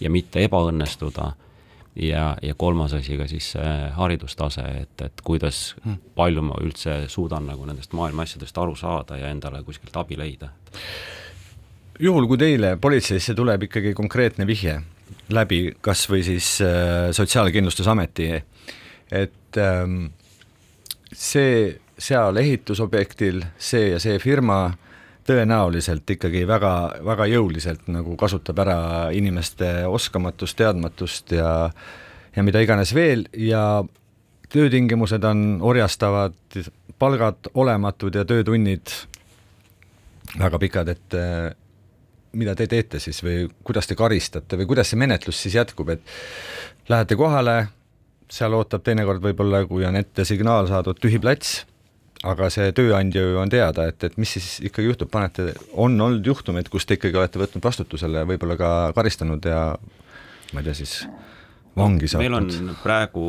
[0.00, 1.32] ja mitte ebaõnnestuda
[1.96, 7.04] ja, ja kolmas asi ka siis see haridustase, et, et kuidas hmm., palju ma üldse
[7.08, 10.50] suudan nagu nendest maailma asjadest aru saada ja endale kuskilt abi leida.
[12.00, 14.80] juhul, kui teile politseisse tuleb ikkagi konkreetne vihje
[15.34, 18.30] läbi kas või siis äh, Sotsiaalkindlustusameti,
[19.12, 20.06] et ähm,
[21.12, 24.74] see seal ehitusobjektil, see ja see firma
[25.24, 26.72] tõenäoliselt ikkagi väga,
[27.04, 28.78] väga jõuliselt nagu kasutab ära
[29.16, 31.70] inimeste oskamatust, teadmatust ja
[32.34, 33.84] ja mida iganes veel ja
[34.52, 36.34] töötingimused on orjastavad,
[36.98, 38.90] palgad olematud ja töötunnid
[40.38, 41.52] väga pikad, et eh,
[42.34, 46.90] mida te teete siis või kuidas te karistate või kuidas see menetlus siis jätkub, et
[46.90, 47.68] lähete kohale,
[48.30, 51.60] seal ootab teinekord võib-olla, kui on ette signaal saadud, tühi plats
[52.24, 56.26] aga see tööandja ju on teada, et, et mis siis ikkagi juhtub, panete, on olnud
[56.26, 59.60] juhtumeid, kus te ikkagi olete võtnud vastutusele võib-olla ka karistanud ja
[60.54, 61.02] ma ei tea siis,
[61.76, 62.48] vangi meil on
[62.82, 63.24] praegu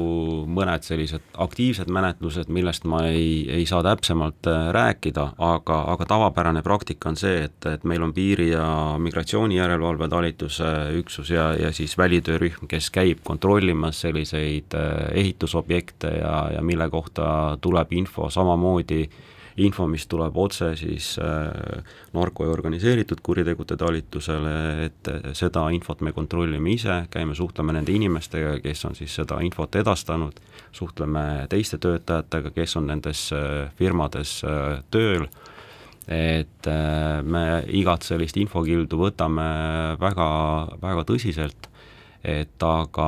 [0.50, 6.64] mõned sellised aktiivsed menetlused, millest ma ei, ei saa täpsemalt äh, rääkida, aga, aga tavapärane
[6.66, 8.66] praktika on see, et, et meil on piiri- ja
[9.02, 16.66] migratsioonijärelevalve talituse üksus ja, ja siis välitöörühm, kes käib kontrollimas selliseid äh, ehitusobjekte ja, ja
[16.66, 19.24] mille kohta tuleb info samamoodi äh,
[19.58, 26.12] info, mis tuleb otse siis äh, narko- ja organiseeritud kuritegude talitusele, et seda infot me
[26.16, 30.40] kontrollime ise, käime, suhtleme nende inimestega, kes on siis seda infot edastanud,
[30.76, 35.30] suhtleme teiste töötajatega, kes on nendes äh, firmades äh, tööl,
[36.06, 36.68] et
[37.26, 39.46] me igat sellist infokildu võtame
[39.98, 40.28] väga,
[40.78, 41.66] väga tõsiselt
[42.26, 43.08] et aga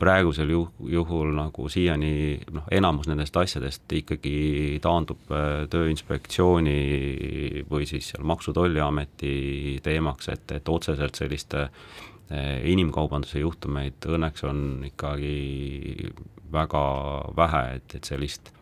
[0.00, 6.76] praegusel juh-, juhul nagu siiani noh, enamus nendest asjadest ikkagi taandub äh, Tööinspektsiooni
[7.70, 9.36] või siis seal Maksu- ja Tolliameti
[9.84, 16.12] teemaks, et, et otseselt selliste äh, inimkaubanduse juhtumeid õnneks on ikkagi
[16.52, 16.84] väga
[17.36, 18.52] vähe, et, et sellist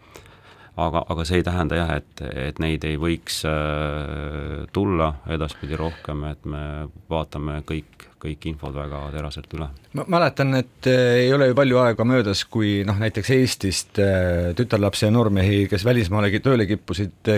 [0.77, 6.25] aga, aga see ei tähenda jah, et, et neid ei võiks äh, tulla edaspidi rohkem,
[6.31, 6.65] et me
[7.11, 9.69] vaatame kõik, kõik infod väga teraselt üle.
[9.95, 14.53] ma mäletan, et äh, ei ole ju palju aega möödas, kui noh, näiteks Eestist äh,
[14.59, 17.33] tütarlapsi ja noormehi, kes välismaale tööle kippusid,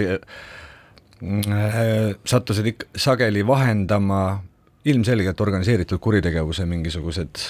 [2.28, 4.42] sattusid ikka sageli vahendama
[4.86, 7.40] ilmselgelt organiseeritud kuritegevuse mingisugused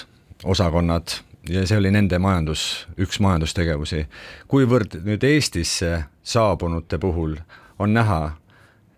[0.47, 1.17] osakonnad
[1.49, 4.05] ja see oli nende majandus, üks majandustegevusi.
[4.47, 7.37] kuivõrd nüüd Eestisse saabunute puhul
[7.79, 8.37] on näha,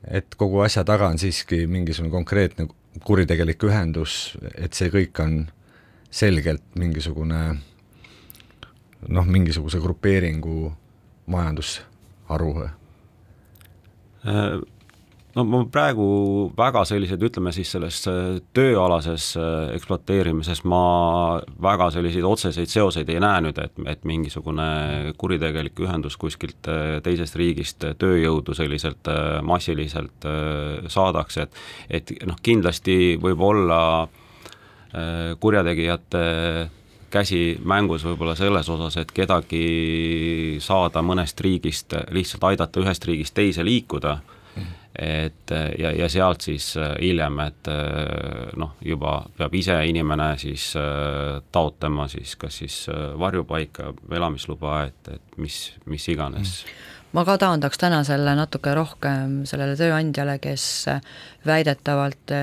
[0.08, 2.68] et kogu asja taga on siiski mingisugune konkreetne
[3.06, 5.40] kuritegelik ühendus, et see kõik on
[6.12, 7.42] selgelt mingisugune
[9.08, 10.72] noh, mingisuguse grupeeringu
[11.30, 12.54] majandusharu?
[14.26, 14.60] Äh,
[15.40, 16.06] no ma praegu
[16.58, 20.82] väga selliseid, ütleme siis selles äh, tööalases äh, ekspluateerimises ma
[21.64, 27.38] väga selliseid otseseid seoseid ei näe nüüd, et, et mingisugune kuritegelik ühendus kuskilt äh, teisest
[27.40, 29.08] riigist tööjõudu selliselt
[29.46, 30.26] massiliselt
[30.92, 33.80] saadakse, et et noh, kindlasti võib olla
[35.40, 36.22] kurjategijate
[37.14, 43.66] käsi mängus võib-olla selles osas, et kedagi saada mõnest riigist, lihtsalt aidata ühest riigist teise
[43.66, 44.18] liikuda
[45.00, 50.72] et ja, ja sealt siis äh, hiljem, et äh, noh, juba peab ise inimene siis
[50.80, 52.78] äh, taotlema siis kas siis
[53.20, 55.60] varjupaika, elamisluba, et, et mis,
[55.90, 56.62] mis iganes.
[56.64, 56.88] Mm.
[57.10, 60.64] Ma ka taandaks täna selle natuke rohkem sellele tööandjale, kes
[61.48, 62.36] väidetavalt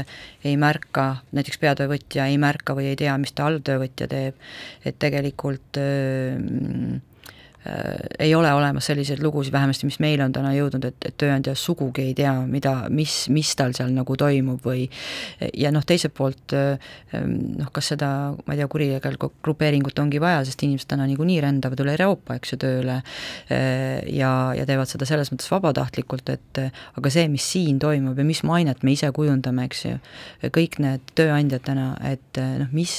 [0.42, 4.40] ei märka, näiteks peatöövõtja ei märka või ei tea, mis ta alltöövõtja teeb,
[4.83, 6.99] et tegelikult öö,
[8.18, 12.09] ei ole olemas selliseid lugusid, vähemasti mis meile on täna jõudnud, et, et tööandja sugugi
[12.11, 14.87] ei tea, mida, mis, mis tal seal nagu toimub või
[15.57, 18.11] ja noh, teiselt poolt äh, noh, kas seda,
[18.46, 22.55] ma ei tea, kuritegelikku grupeeringut ongi vaja, sest inimesed täna niikuinii rändavad üle Euroopa, eks
[22.55, 27.81] ju, tööle äh, ja, ja teevad seda selles mõttes vabatahtlikult, et aga see, mis siin
[27.83, 29.96] toimub ja mis mainet me ise kujundame, eks ju,
[30.55, 32.96] kõik need tööandjad täna, et noh, mis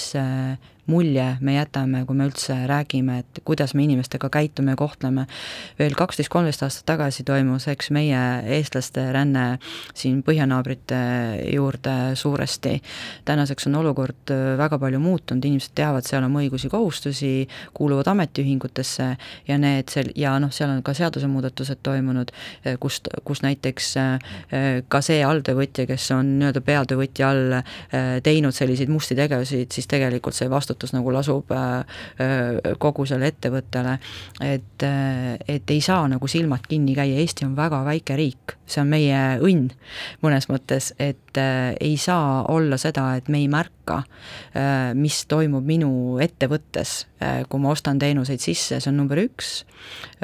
[0.88, 5.26] mulje me jätame, kui me üldse räägime, et kuidas me inimestega käitume ja kohtleme.
[5.80, 8.22] veel kaksteist, kolmteist aastat tagasi toimus, eks, meie
[8.58, 9.60] eestlaste ränne
[9.94, 11.00] siin põhjanaabrite
[11.54, 12.82] juurde suuresti.
[13.26, 19.10] tänaseks on olukord äh, väga palju muutunud, inimesed teavad, seal on õigusi-kohustusi, kuuluvad ametiühingutesse
[19.48, 22.32] ja need seal, ja noh, seal on ka seadusemuudatused toimunud,
[22.66, 24.32] äh, kust, kus näiteks äh,
[24.88, 27.56] ka see alltöövõtja, kes on nii-öelda peatöövõtja all
[28.24, 31.80] teinud selliseid musti tegevusi, siis tegelikult see vastutus vastutus nagu lasub äh,
[32.22, 33.98] äh, kogu sellele ettevõttele,
[34.42, 38.82] et, äh, et ei saa nagu silmad kinni käia, Eesti on väga väike riik, see
[38.82, 39.72] on meie õnn
[40.22, 43.77] mõnes mõttes, et ei saa olla seda, et me ei märka,
[44.98, 45.90] mis toimub minu
[46.24, 46.94] ettevõttes,
[47.50, 49.62] kui ma ostan teenuseid sisse, see on number üks,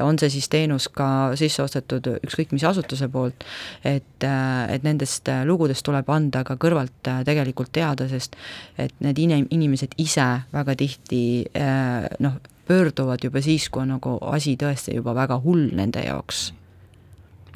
[0.04, 1.08] on see siis teenus ka
[1.40, 3.46] sisse ostetud ükskõik mis asutuse poolt,
[3.88, 8.38] et, et nendest lugudest tuleb anda ka kõrvalt tegelikult teada, sest
[8.78, 11.24] et need inim-, inimesed ise väga tihti
[11.58, 16.52] äh, noh, pöörduvad juba siis, kui on nagu asi tõesti juba väga hull nende jaoks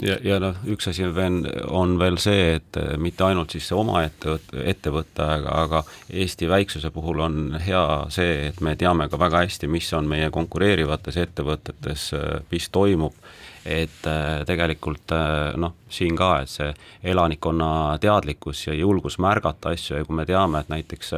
[0.04, 1.42] ja, ja noh, üks asi veel
[1.74, 6.92] on veel see, et äh, mitte ainult siis oma ettevõte, ettevõte, aga, aga Eesti väiksuse
[6.94, 7.84] puhul on hea
[8.14, 13.18] see, et me teame ka väga hästi, mis on meie konkureerivates ettevõtetes, äh, mis toimub,
[13.68, 14.06] et
[14.48, 15.12] tegelikult
[15.60, 16.70] noh, siin ka, et see
[17.12, 21.12] elanikkonna teadlikkus ja julgus märgata asju ja kui me teame, et näiteks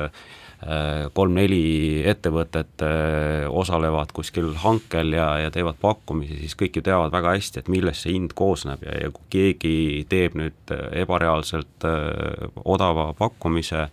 [1.16, 7.32] kolm-neli ettevõtet äh, osalevad kuskil hankel ja, ja teevad pakkumisi, siis kõik ju teavad väga
[7.38, 9.76] hästi, et millest see hind koosneb ja, ja kui keegi
[10.12, 13.88] teeb nüüd ebareaalselt äh, odava pakkumise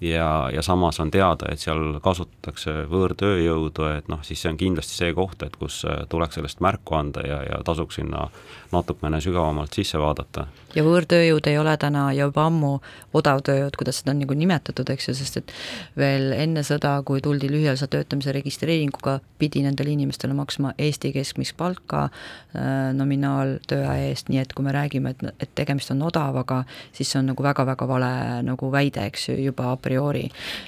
[0.00, 4.96] ja, ja samas on teada, et seal kasutatakse võõrtööjõudu, et noh, siis see on kindlasti
[4.96, 8.28] see koht, et kus äh, tuleks sellest märku anda ja, ja tasuks sinna
[8.72, 10.46] natukene sügavamalt sisse vaadata.
[10.74, 12.72] ja võõrtööjõud ei ole täna juba ammu
[13.14, 15.52] odavtööjõud, kuidas seda on nagu nimetatud, eks ju, sest et
[15.98, 22.06] veel enne sõda, kui tuldi lühiajalise töötamise registreeringuga, pidi nendele inimestele maksma Eesti keskmist palka
[22.06, 26.62] äh, nominaaltööaja eest, nii et kui me räägime, et, et tegemist on odavaga,
[26.96, 28.14] siis see on nagu väga-väga vale
[28.46, 29.89] nagu väide, eks ju, juba a priori.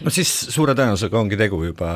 [0.03, 1.93] No siis suure tõenäosusega ongi tegu juba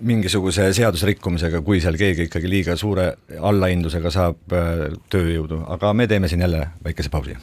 [0.00, 6.30] mingisuguse seadusrikkumisega, kui seal keegi ikkagi liiga suure allahindlusega saab äh, tööjõudu, aga me teeme
[6.30, 7.36] siin jälle väikese pausi.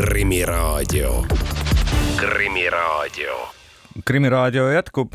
[0.00, 1.24] krimiraadio,
[2.16, 3.48] Krimiraadio.
[4.04, 5.14] krimiraadio jätkub.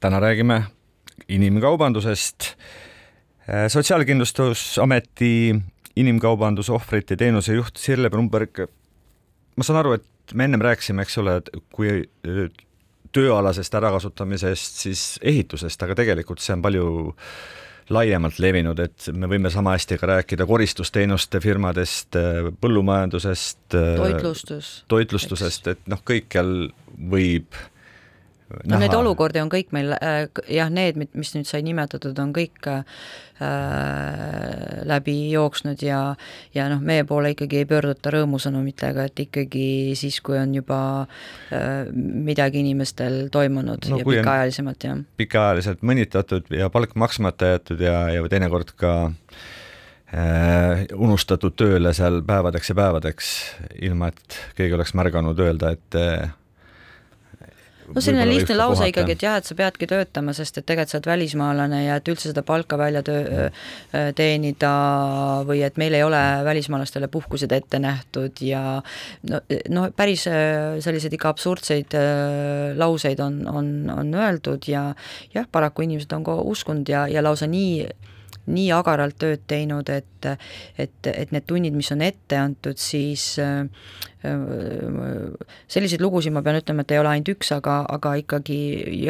[0.00, 0.62] täna räägime
[1.28, 2.54] inimkaubandusest.
[3.68, 5.54] sotsiaalkindlustusameti
[5.98, 8.66] inimkaubanduse ohvrite teenuse juht Sirle Brumberg.
[9.56, 12.42] ma saan aru, et me ennem rääkisime, eks ole, et kui äh,
[13.14, 16.90] tööalasest ärakasutamisest, siis ehitusest, aga tegelikult see on palju
[17.88, 24.72] laiemalt levinud, et me võime sama hästi ka rääkida koristusteenuste firmadest, äh, põllumajandusest, äh, toitlustus,
[24.92, 26.70] toitlustusest, et noh, kõikjal
[27.10, 27.56] võib
[28.48, 28.80] no Näha.
[28.84, 32.82] neid olukordi on kõik meil äh,, jah, need, mis nüüd sai nimetatud, on kõik äh,
[34.88, 36.00] läbi jooksnud ja
[36.54, 39.68] ja noh, meie poole ikkagi ei pöörduta rõõmusõnumitega, et ikkagi
[39.98, 45.04] siis, kui on juba äh, midagi inimestel toimunud no, ja pikaajalisemalt, jah.
[45.20, 48.94] pikaajaliselt mõnitatud ja palk maksmata jäetud ja, ja teinekord ka
[50.14, 53.32] äh, unustatud tööle seal päevadeks ja päevadeks,
[53.84, 56.30] ilma et keegi oleks märganud öelda, et äh,
[57.94, 58.90] no selline lihtne lause kohata.
[58.92, 62.10] ikkagi, et jah, et sa peadki töötama, sest et tegelikult sa oled välismaalane ja et
[62.12, 63.48] üldse seda palka välja töö,
[64.18, 64.72] teenida
[65.48, 68.62] või et meil ei ole välismaalastele puhkused ette nähtud ja
[69.30, 69.40] no,
[69.74, 71.96] no päris selliseid ikka absurdseid
[72.78, 74.90] lauseid on, on, on öeldud ja
[75.34, 77.88] jah, paraku inimesed on ka uskunud ja, ja lausa nii
[78.48, 83.66] nii agaralt tööd teinud, et, et, et need tunnid, mis on ette antud, siis äh,
[84.18, 88.56] selliseid lugusid ma pean ütlema, et ei ole ainult üks, aga, aga ikkagi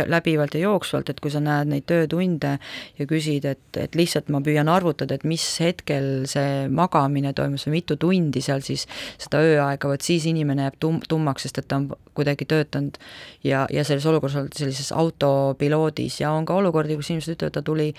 [0.09, 2.51] läbivalt ja jooksvalt, et kui sa näed neid töötunde
[2.99, 7.79] ja küsid, et, et lihtsalt ma püüan arvutada, et mis hetkel see magamine toimus või
[7.79, 8.85] mitu tundi seal siis
[9.17, 11.89] seda ööaega, vot siis inimene jääb tum-, tummaks, sest et ta on
[12.19, 13.01] kuidagi töötanud
[13.47, 17.65] ja, ja selles olukorras olnud sellises autopiloodis ja on ka olukordi, kus inimesed ütlevad, ta
[17.65, 17.95] tuli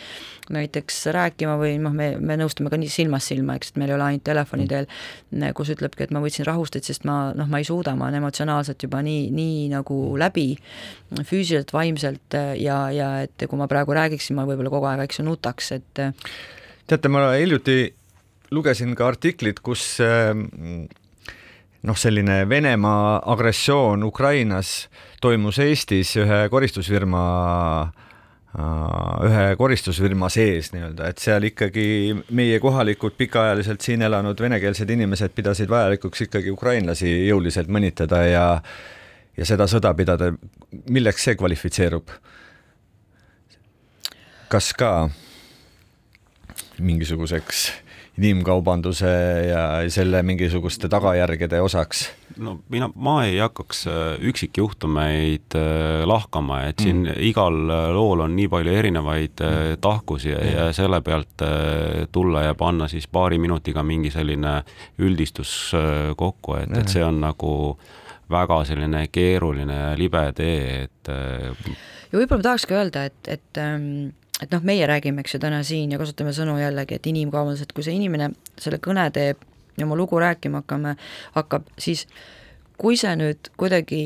[0.54, 3.98] näiteks rääkima või noh, me, me nõustume ka nii silmast silma, eks, et meil ei
[3.98, 4.88] ole ainult telefoni teel,
[5.58, 8.86] kus ütlebki, et ma võtsin rahusteid, sest ma noh, ma ei suuda, ma olen emotsionaalselt
[8.86, 10.48] juba nii, nii nagu läbi,
[11.18, 15.28] füüsiliselt, vaimselt ja, ja et kui ma praegu räägiksin, ma võib-olla kogu aeg, eks ju,
[15.30, 16.04] nutaks, et
[16.90, 17.82] teate, ma hiljuti
[18.56, 20.00] lugesin ka artiklit, kus
[21.80, 24.90] noh, selline Venemaa agressioon Ukrainas
[25.22, 27.24] toimus Eestis ühe koristusfirma
[28.58, 31.84] ühe koristusfirma sees nii-öelda, et seal ikkagi
[32.34, 38.46] meie kohalikud pikaajaliselt siin elanud venekeelsed inimesed pidasid vajalikuks ikkagi ukrainlasi jõuliselt mõnitada ja
[39.38, 40.32] ja seda sõda pidada,
[40.90, 42.10] milleks see kvalifitseerub?
[44.50, 45.10] kas ka
[46.82, 47.68] mingisuguseks
[48.18, 49.12] inimkaubanduse
[49.46, 49.62] ja
[49.94, 52.08] selle mingisuguste tagajärgede osaks?
[52.40, 53.96] No mina, ma ei hakkaks äh,
[54.32, 57.22] üksikjuhtumeid äh, lahkama, et siin mm.
[57.30, 59.80] igal äh, lool on nii palju erinevaid mm.
[59.84, 61.44] tahkusi ja, ja selle pealt
[62.12, 64.60] tulla ja panna siis paari minutiga mingi selline
[65.00, 65.74] üldistus
[66.18, 67.54] kokku, et, et see on nagu
[68.30, 74.12] väga selline keeruline ja libe tee, et ja võib-olla ma tahakski öelda, et, et ähm,
[74.40, 77.74] et noh, meie räägime, eks ju, täna siin ja kasutame sõnu jällegi, et inimkaubandus, et
[77.76, 78.32] kui see inimene
[78.62, 79.42] selle kõne teeb
[79.80, 80.96] ja oma lugu rääkima hakkame,
[81.36, 82.06] hakkab, siis
[82.78, 84.04] kui see nüüd kuidagi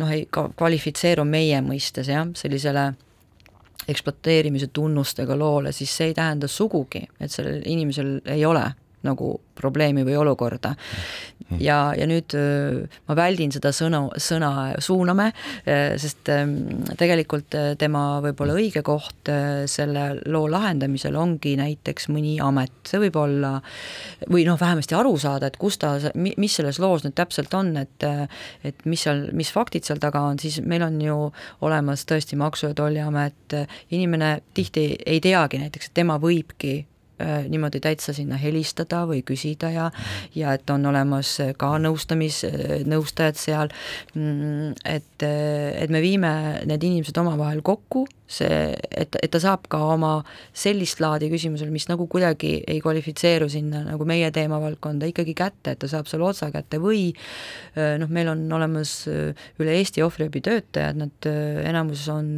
[0.00, 2.92] noh, ei kvalifitseeru meie mõistes jah, sellisele
[3.88, 8.68] ekspluateerimise tunnustega loole, siis see ei tähenda sugugi, et sellel inimesel ei ole
[9.06, 10.74] nagu probleemi või olukorda.
[11.60, 12.32] ja, ja nüüd
[13.08, 14.50] ma väldin seda sõna, sõna
[14.80, 15.28] suuname,
[16.00, 16.30] sest
[16.98, 19.28] tegelikult tema võib-olla õige koht
[19.68, 23.52] selle loo lahendamisel ongi näiteks mõni amet, see võib olla
[24.30, 28.08] või noh, vähemasti aru saada, et kus ta, mis selles loos nüüd täpselt on, et
[28.64, 31.18] et mis seal, mis faktid seal taga on, siis meil on ju
[31.66, 33.58] olemas tõesti Maksu- ja Tolliamet,
[33.90, 36.82] inimene tihti ei teagi näiteks, et tema võibki
[37.48, 39.90] niimoodi täitsa sinna helistada või küsida ja
[40.34, 42.42] ja et on olemas ka nõustamis,
[42.88, 43.72] nõustajad seal,
[44.14, 46.32] mm, et, et me viime
[46.68, 50.12] need inimesed omavahel kokku see, et, et ta saab ka oma
[50.56, 55.82] sellist laadi küsimusele, mis nagu kuidagi ei kvalifitseeru sinna nagu meie teemavaldkonda, ikkagi kätte, et
[55.82, 57.10] ta saab selle otsa kätte või
[57.76, 61.30] noh, meil on olemas üle Eesti ohvriabitöötajad, nad
[61.68, 62.34] enamus on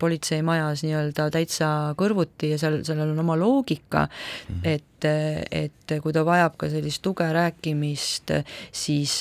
[0.00, 4.89] politseimajas nii-öelda täitsa kõrvuti ja seal, sellel on oma loogika mm, -hmm.
[5.08, 8.32] Et et kui ta vajab ka sellist tuge, rääkimist,
[8.72, 9.14] siis,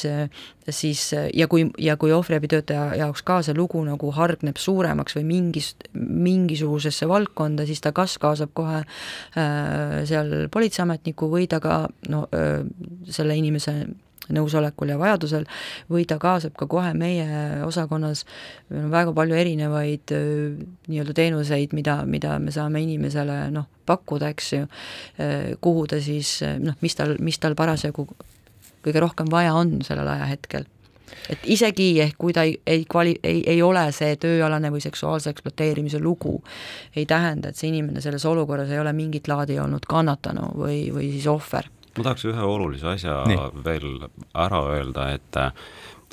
[0.69, 1.03] siis
[1.34, 7.09] ja kui, ja kui ohvriabitöötaja jaoks ka see lugu nagu hargneb suuremaks või mingis, mingisugusesse
[7.09, 12.61] valdkonda, siis ta kas kaasab kohe äh, seal politseiametniku või ta ka no äh,
[13.09, 13.80] selle inimese
[14.36, 15.45] nõusolekul ja vajadusel,
[15.91, 17.27] või ta kaasab ka kohe meie
[17.65, 18.25] osakonnas,
[18.69, 24.51] meil on väga palju erinevaid nii-öelda teenuseid, mida, mida me saame inimesele noh, pakkuda, eks
[24.53, 24.65] ju,
[25.61, 28.07] kuhu ta siis noh, mis tal, mis tal parasjagu
[28.86, 30.67] kõige rohkem vaja on sellel ajahetkel.
[31.30, 35.34] Et isegi ehk kui ta ei, ei kvali-, ei, ei ole see tööalane või seksuaalse
[35.34, 36.36] ekspluateerimise lugu,
[36.95, 41.09] ei tähenda, et see inimene selles olukorras ei ole mingit laadi olnud kannatanu või, või
[41.15, 41.69] siis ohver
[42.00, 43.64] ma tahaks ühe olulise asja Nii.
[43.66, 43.91] veel
[44.34, 45.39] ära öelda, et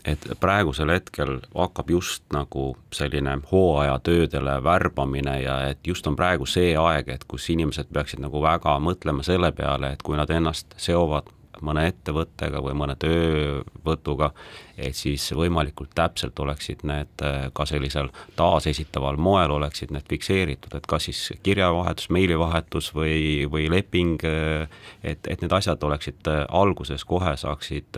[0.06, 6.76] et praegusel hetkel hakkab just nagu selline hooajatöödele värbamine ja et just on praegu see
[6.78, 11.32] aeg, et kus inimesed peaksid nagu väga mõtlema selle peale, et kui nad ennast seovad
[11.64, 14.30] mõne ettevõttega või mõne töövõtuga,
[14.76, 20.88] et siis võimalikult täpselt oleksid need äh, ka sellisel taasesitaval moel oleksid need fikseeritud, et
[20.88, 24.68] kas siis kirjavahetus, meilivahetus või, või leping, äh,
[25.02, 27.96] et, et need asjad oleksid äh, alguses kohe saaksid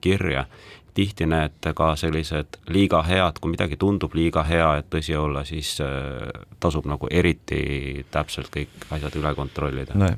[0.00, 0.46] kirja
[1.00, 5.76] tihti need ka sellised liiga head, kui midagi tundub liiga hea, et tõsi olla, siis
[5.84, 6.30] äh,
[6.60, 9.96] tasub nagu eriti täpselt kõik asjad üle kontrollida.
[9.98, 10.10] no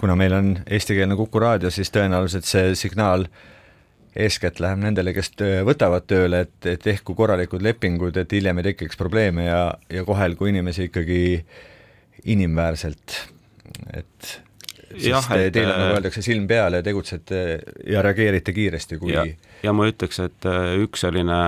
[0.00, 3.26] kuna meil on eestikeelne Kuku raadio, siis tõenäoliselt see signaal
[4.16, 5.32] eeskätt läheb nendele, kes
[5.66, 9.62] võtavad tööle, et, et tehku korralikud lepingud, et hiljem ei tekiks probleeme ja,
[9.92, 11.22] ja kohelgu inimesi ikkagi
[12.32, 13.16] inimväärselt,
[13.96, 14.32] et
[14.96, 17.42] sest et, teil on, nagu äh, öeldakse, silm peal ja tegutsete
[17.88, 19.26] ja reageerite kiiresti, kui ja,
[19.62, 21.42] ja ma ütleks, et äh, üks selline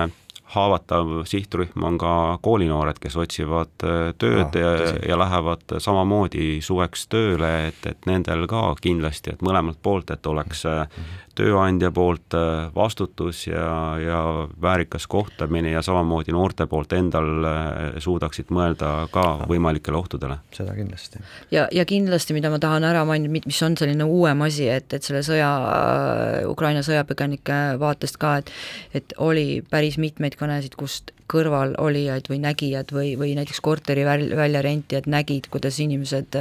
[0.55, 2.11] haavatav sihtrühm on ka
[2.45, 4.73] koolinoored, kes otsivad äh, tööd ah, ja,
[5.09, 10.65] ja lähevad samamoodi suveks tööle, et, et nendel ka kindlasti, et mõlemalt poolt, et oleks
[10.65, 13.67] mm -hmm tööandja poolt äh, vastutus ja,
[14.01, 14.19] ja
[14.61, 20.39] väärikas kohtlemine ja samamoodi noorte poolt endal äh, suudaksid mõelda ka võimalikele ohtudele.
[20.55, 21.23] seda kindlasti.
[21.51, 25.03] ja, ja kindlasti, mida ma tahan ära mainida, mis on selline uuem asi, et, et
[25.03, 28.53] selle sõja, äh, Ukraina sõjapõgenike vaatest ka, et
[28.95, 35.07] et oli päris mitmeid kõnesid, kust kõrvalolijaid või nägijad või, või näiteks korteri väl-, väljarentijad
[35.09, 36.37] nägid, kuidas inimesed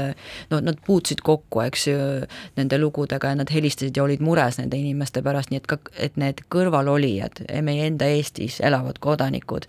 [0.51, 1.99] no nad puutusid kokku, eks ju,
[2.59, 6.19] nende lugudega ja nad helistasid ja olid mures nende inimeste pärast, nii et ka, et
[6.21, 9.69] need kõrvalolijad, meie enda Eestis elavad kodanikud,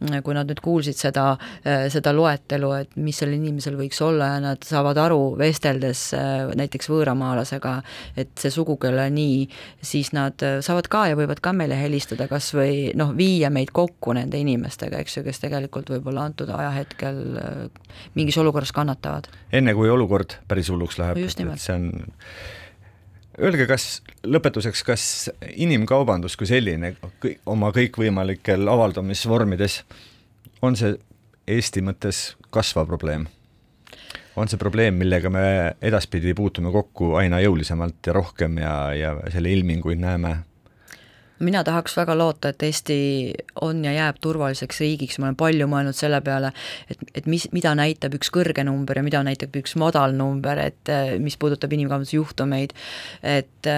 [0.00, 1.32] kui nad nüüd kuulsid seda,
[1.64, 6.10] seda loetelu, et mis sellel inimesel võiks olla ja nad saavad aru, vesteldes
[6.58, 7.76] näiteks võõramaalasega,
[8.20, 9.40] et see sugugi ei ole nii,
[9.84, 14.14] siis nad saavad ka ja võivad ka meile helistada kas või noh, viia meid kokku
[14.16, 17.82] nende inimestega, inimestega, eks ju, kes tegelikult võib-olla antud ajahetkel äh,
[18.18, 19.30] mingis olukorras kannatavad.
[19.52, 21.92] enne kui olukord päris hulluks läheb, et see on
[23.40, 25.02] Öelge, kas lõpetuseks, kas
[25.54, 26.90] inimkaubandus kui selline
[27.48, 29.78] oma kõikvõimalikel avaldamisvormides,
[30.66, 30.98] on see
[31.48, 33.28] Eesti mõttes kasvav probleem?
[34.36, 35.42] on see probleem, millega me
[35.82, 40.36] edaspidi puutume kokku aina jõulisemalt ja rohkem ja, ja selle ilminguid näeme
[41.40, 42.98] mina tahaks väga loota, et Eesti
[43.64, 46.52] on ja jääb turvaliseks riigiks, ma olen palju mõelnud selle peale,
[46.90, 50.92] et, et mis, mida näitab üks kõrge number ja mida näitab üks madal number, et
[51.22, 52.74] mis puudutab inimkaubanduse juhtumeid,
[53.22, 53.70] et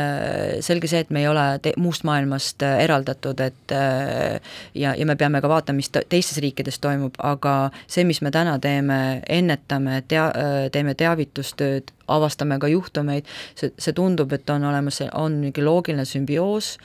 [0.64, 5.42] selge see, et me ei ole te-, muust maailmast eraldatud, et ja, ja me peame
[5.42, 7.56] ka vaatama, mis teistes riikides toimub, aga
[7.86, 9.00] see, mis me täna teeme,
[9.30, 10.30] ennetame, tea-,
[10.74, 16.76] teeme teavitustööd, avastame ka juhtumeid, see, see tundub, et on olemas, on mingi loogiline sümbioos,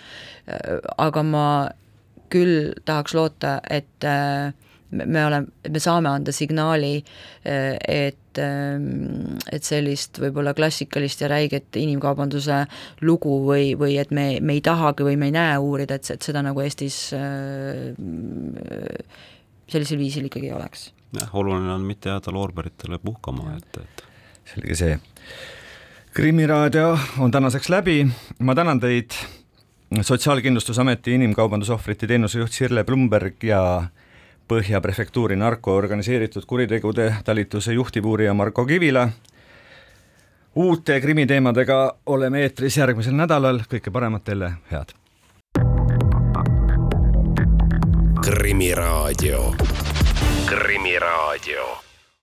[0.98, 1.48] aga ma
[2.32, 4.08] küll tahaks loota, et
[4.92, 7.00] me oleme, me saame anda signaali,
[7.44, 12.62] et, et sellist võib-olla klassikalist ja räiget inimkaubanduse
[13.08, 16.30] lugu või, või et me, me ei tahagi või me ei näe uurida, et, et
[16.30, 17.02] seda nagu Eestis
[19.68, 20.92] sellisel viisil ikkagi ei oleks.
[21.20, 24.08] jah, oluline on mitte jääda loorberitele puhkama, et, et
[24.54, 25.00] selge see.
[26.14, 28.08] Krimiraadio on tänaseks läbi,
[28.40, 29.12] ma tänan teid,
[30.02, 33.84] Sotsiaalkindlustusameti inimkaubandusohvrite teenusejuht Sirle Blumberg ja
[34.48, 39.10] Põhja prefektuuri narko organiseeritud kuritegude talituse juhtivuurija Marko Kivila.
[40.56, 44.96] uute krimiteemadega oleme eetris järgmisel nädalal, kõike paremat teile, head.
[48.22, 49.56] krimiraadio.
[50.46, 51.87] Krimiraadio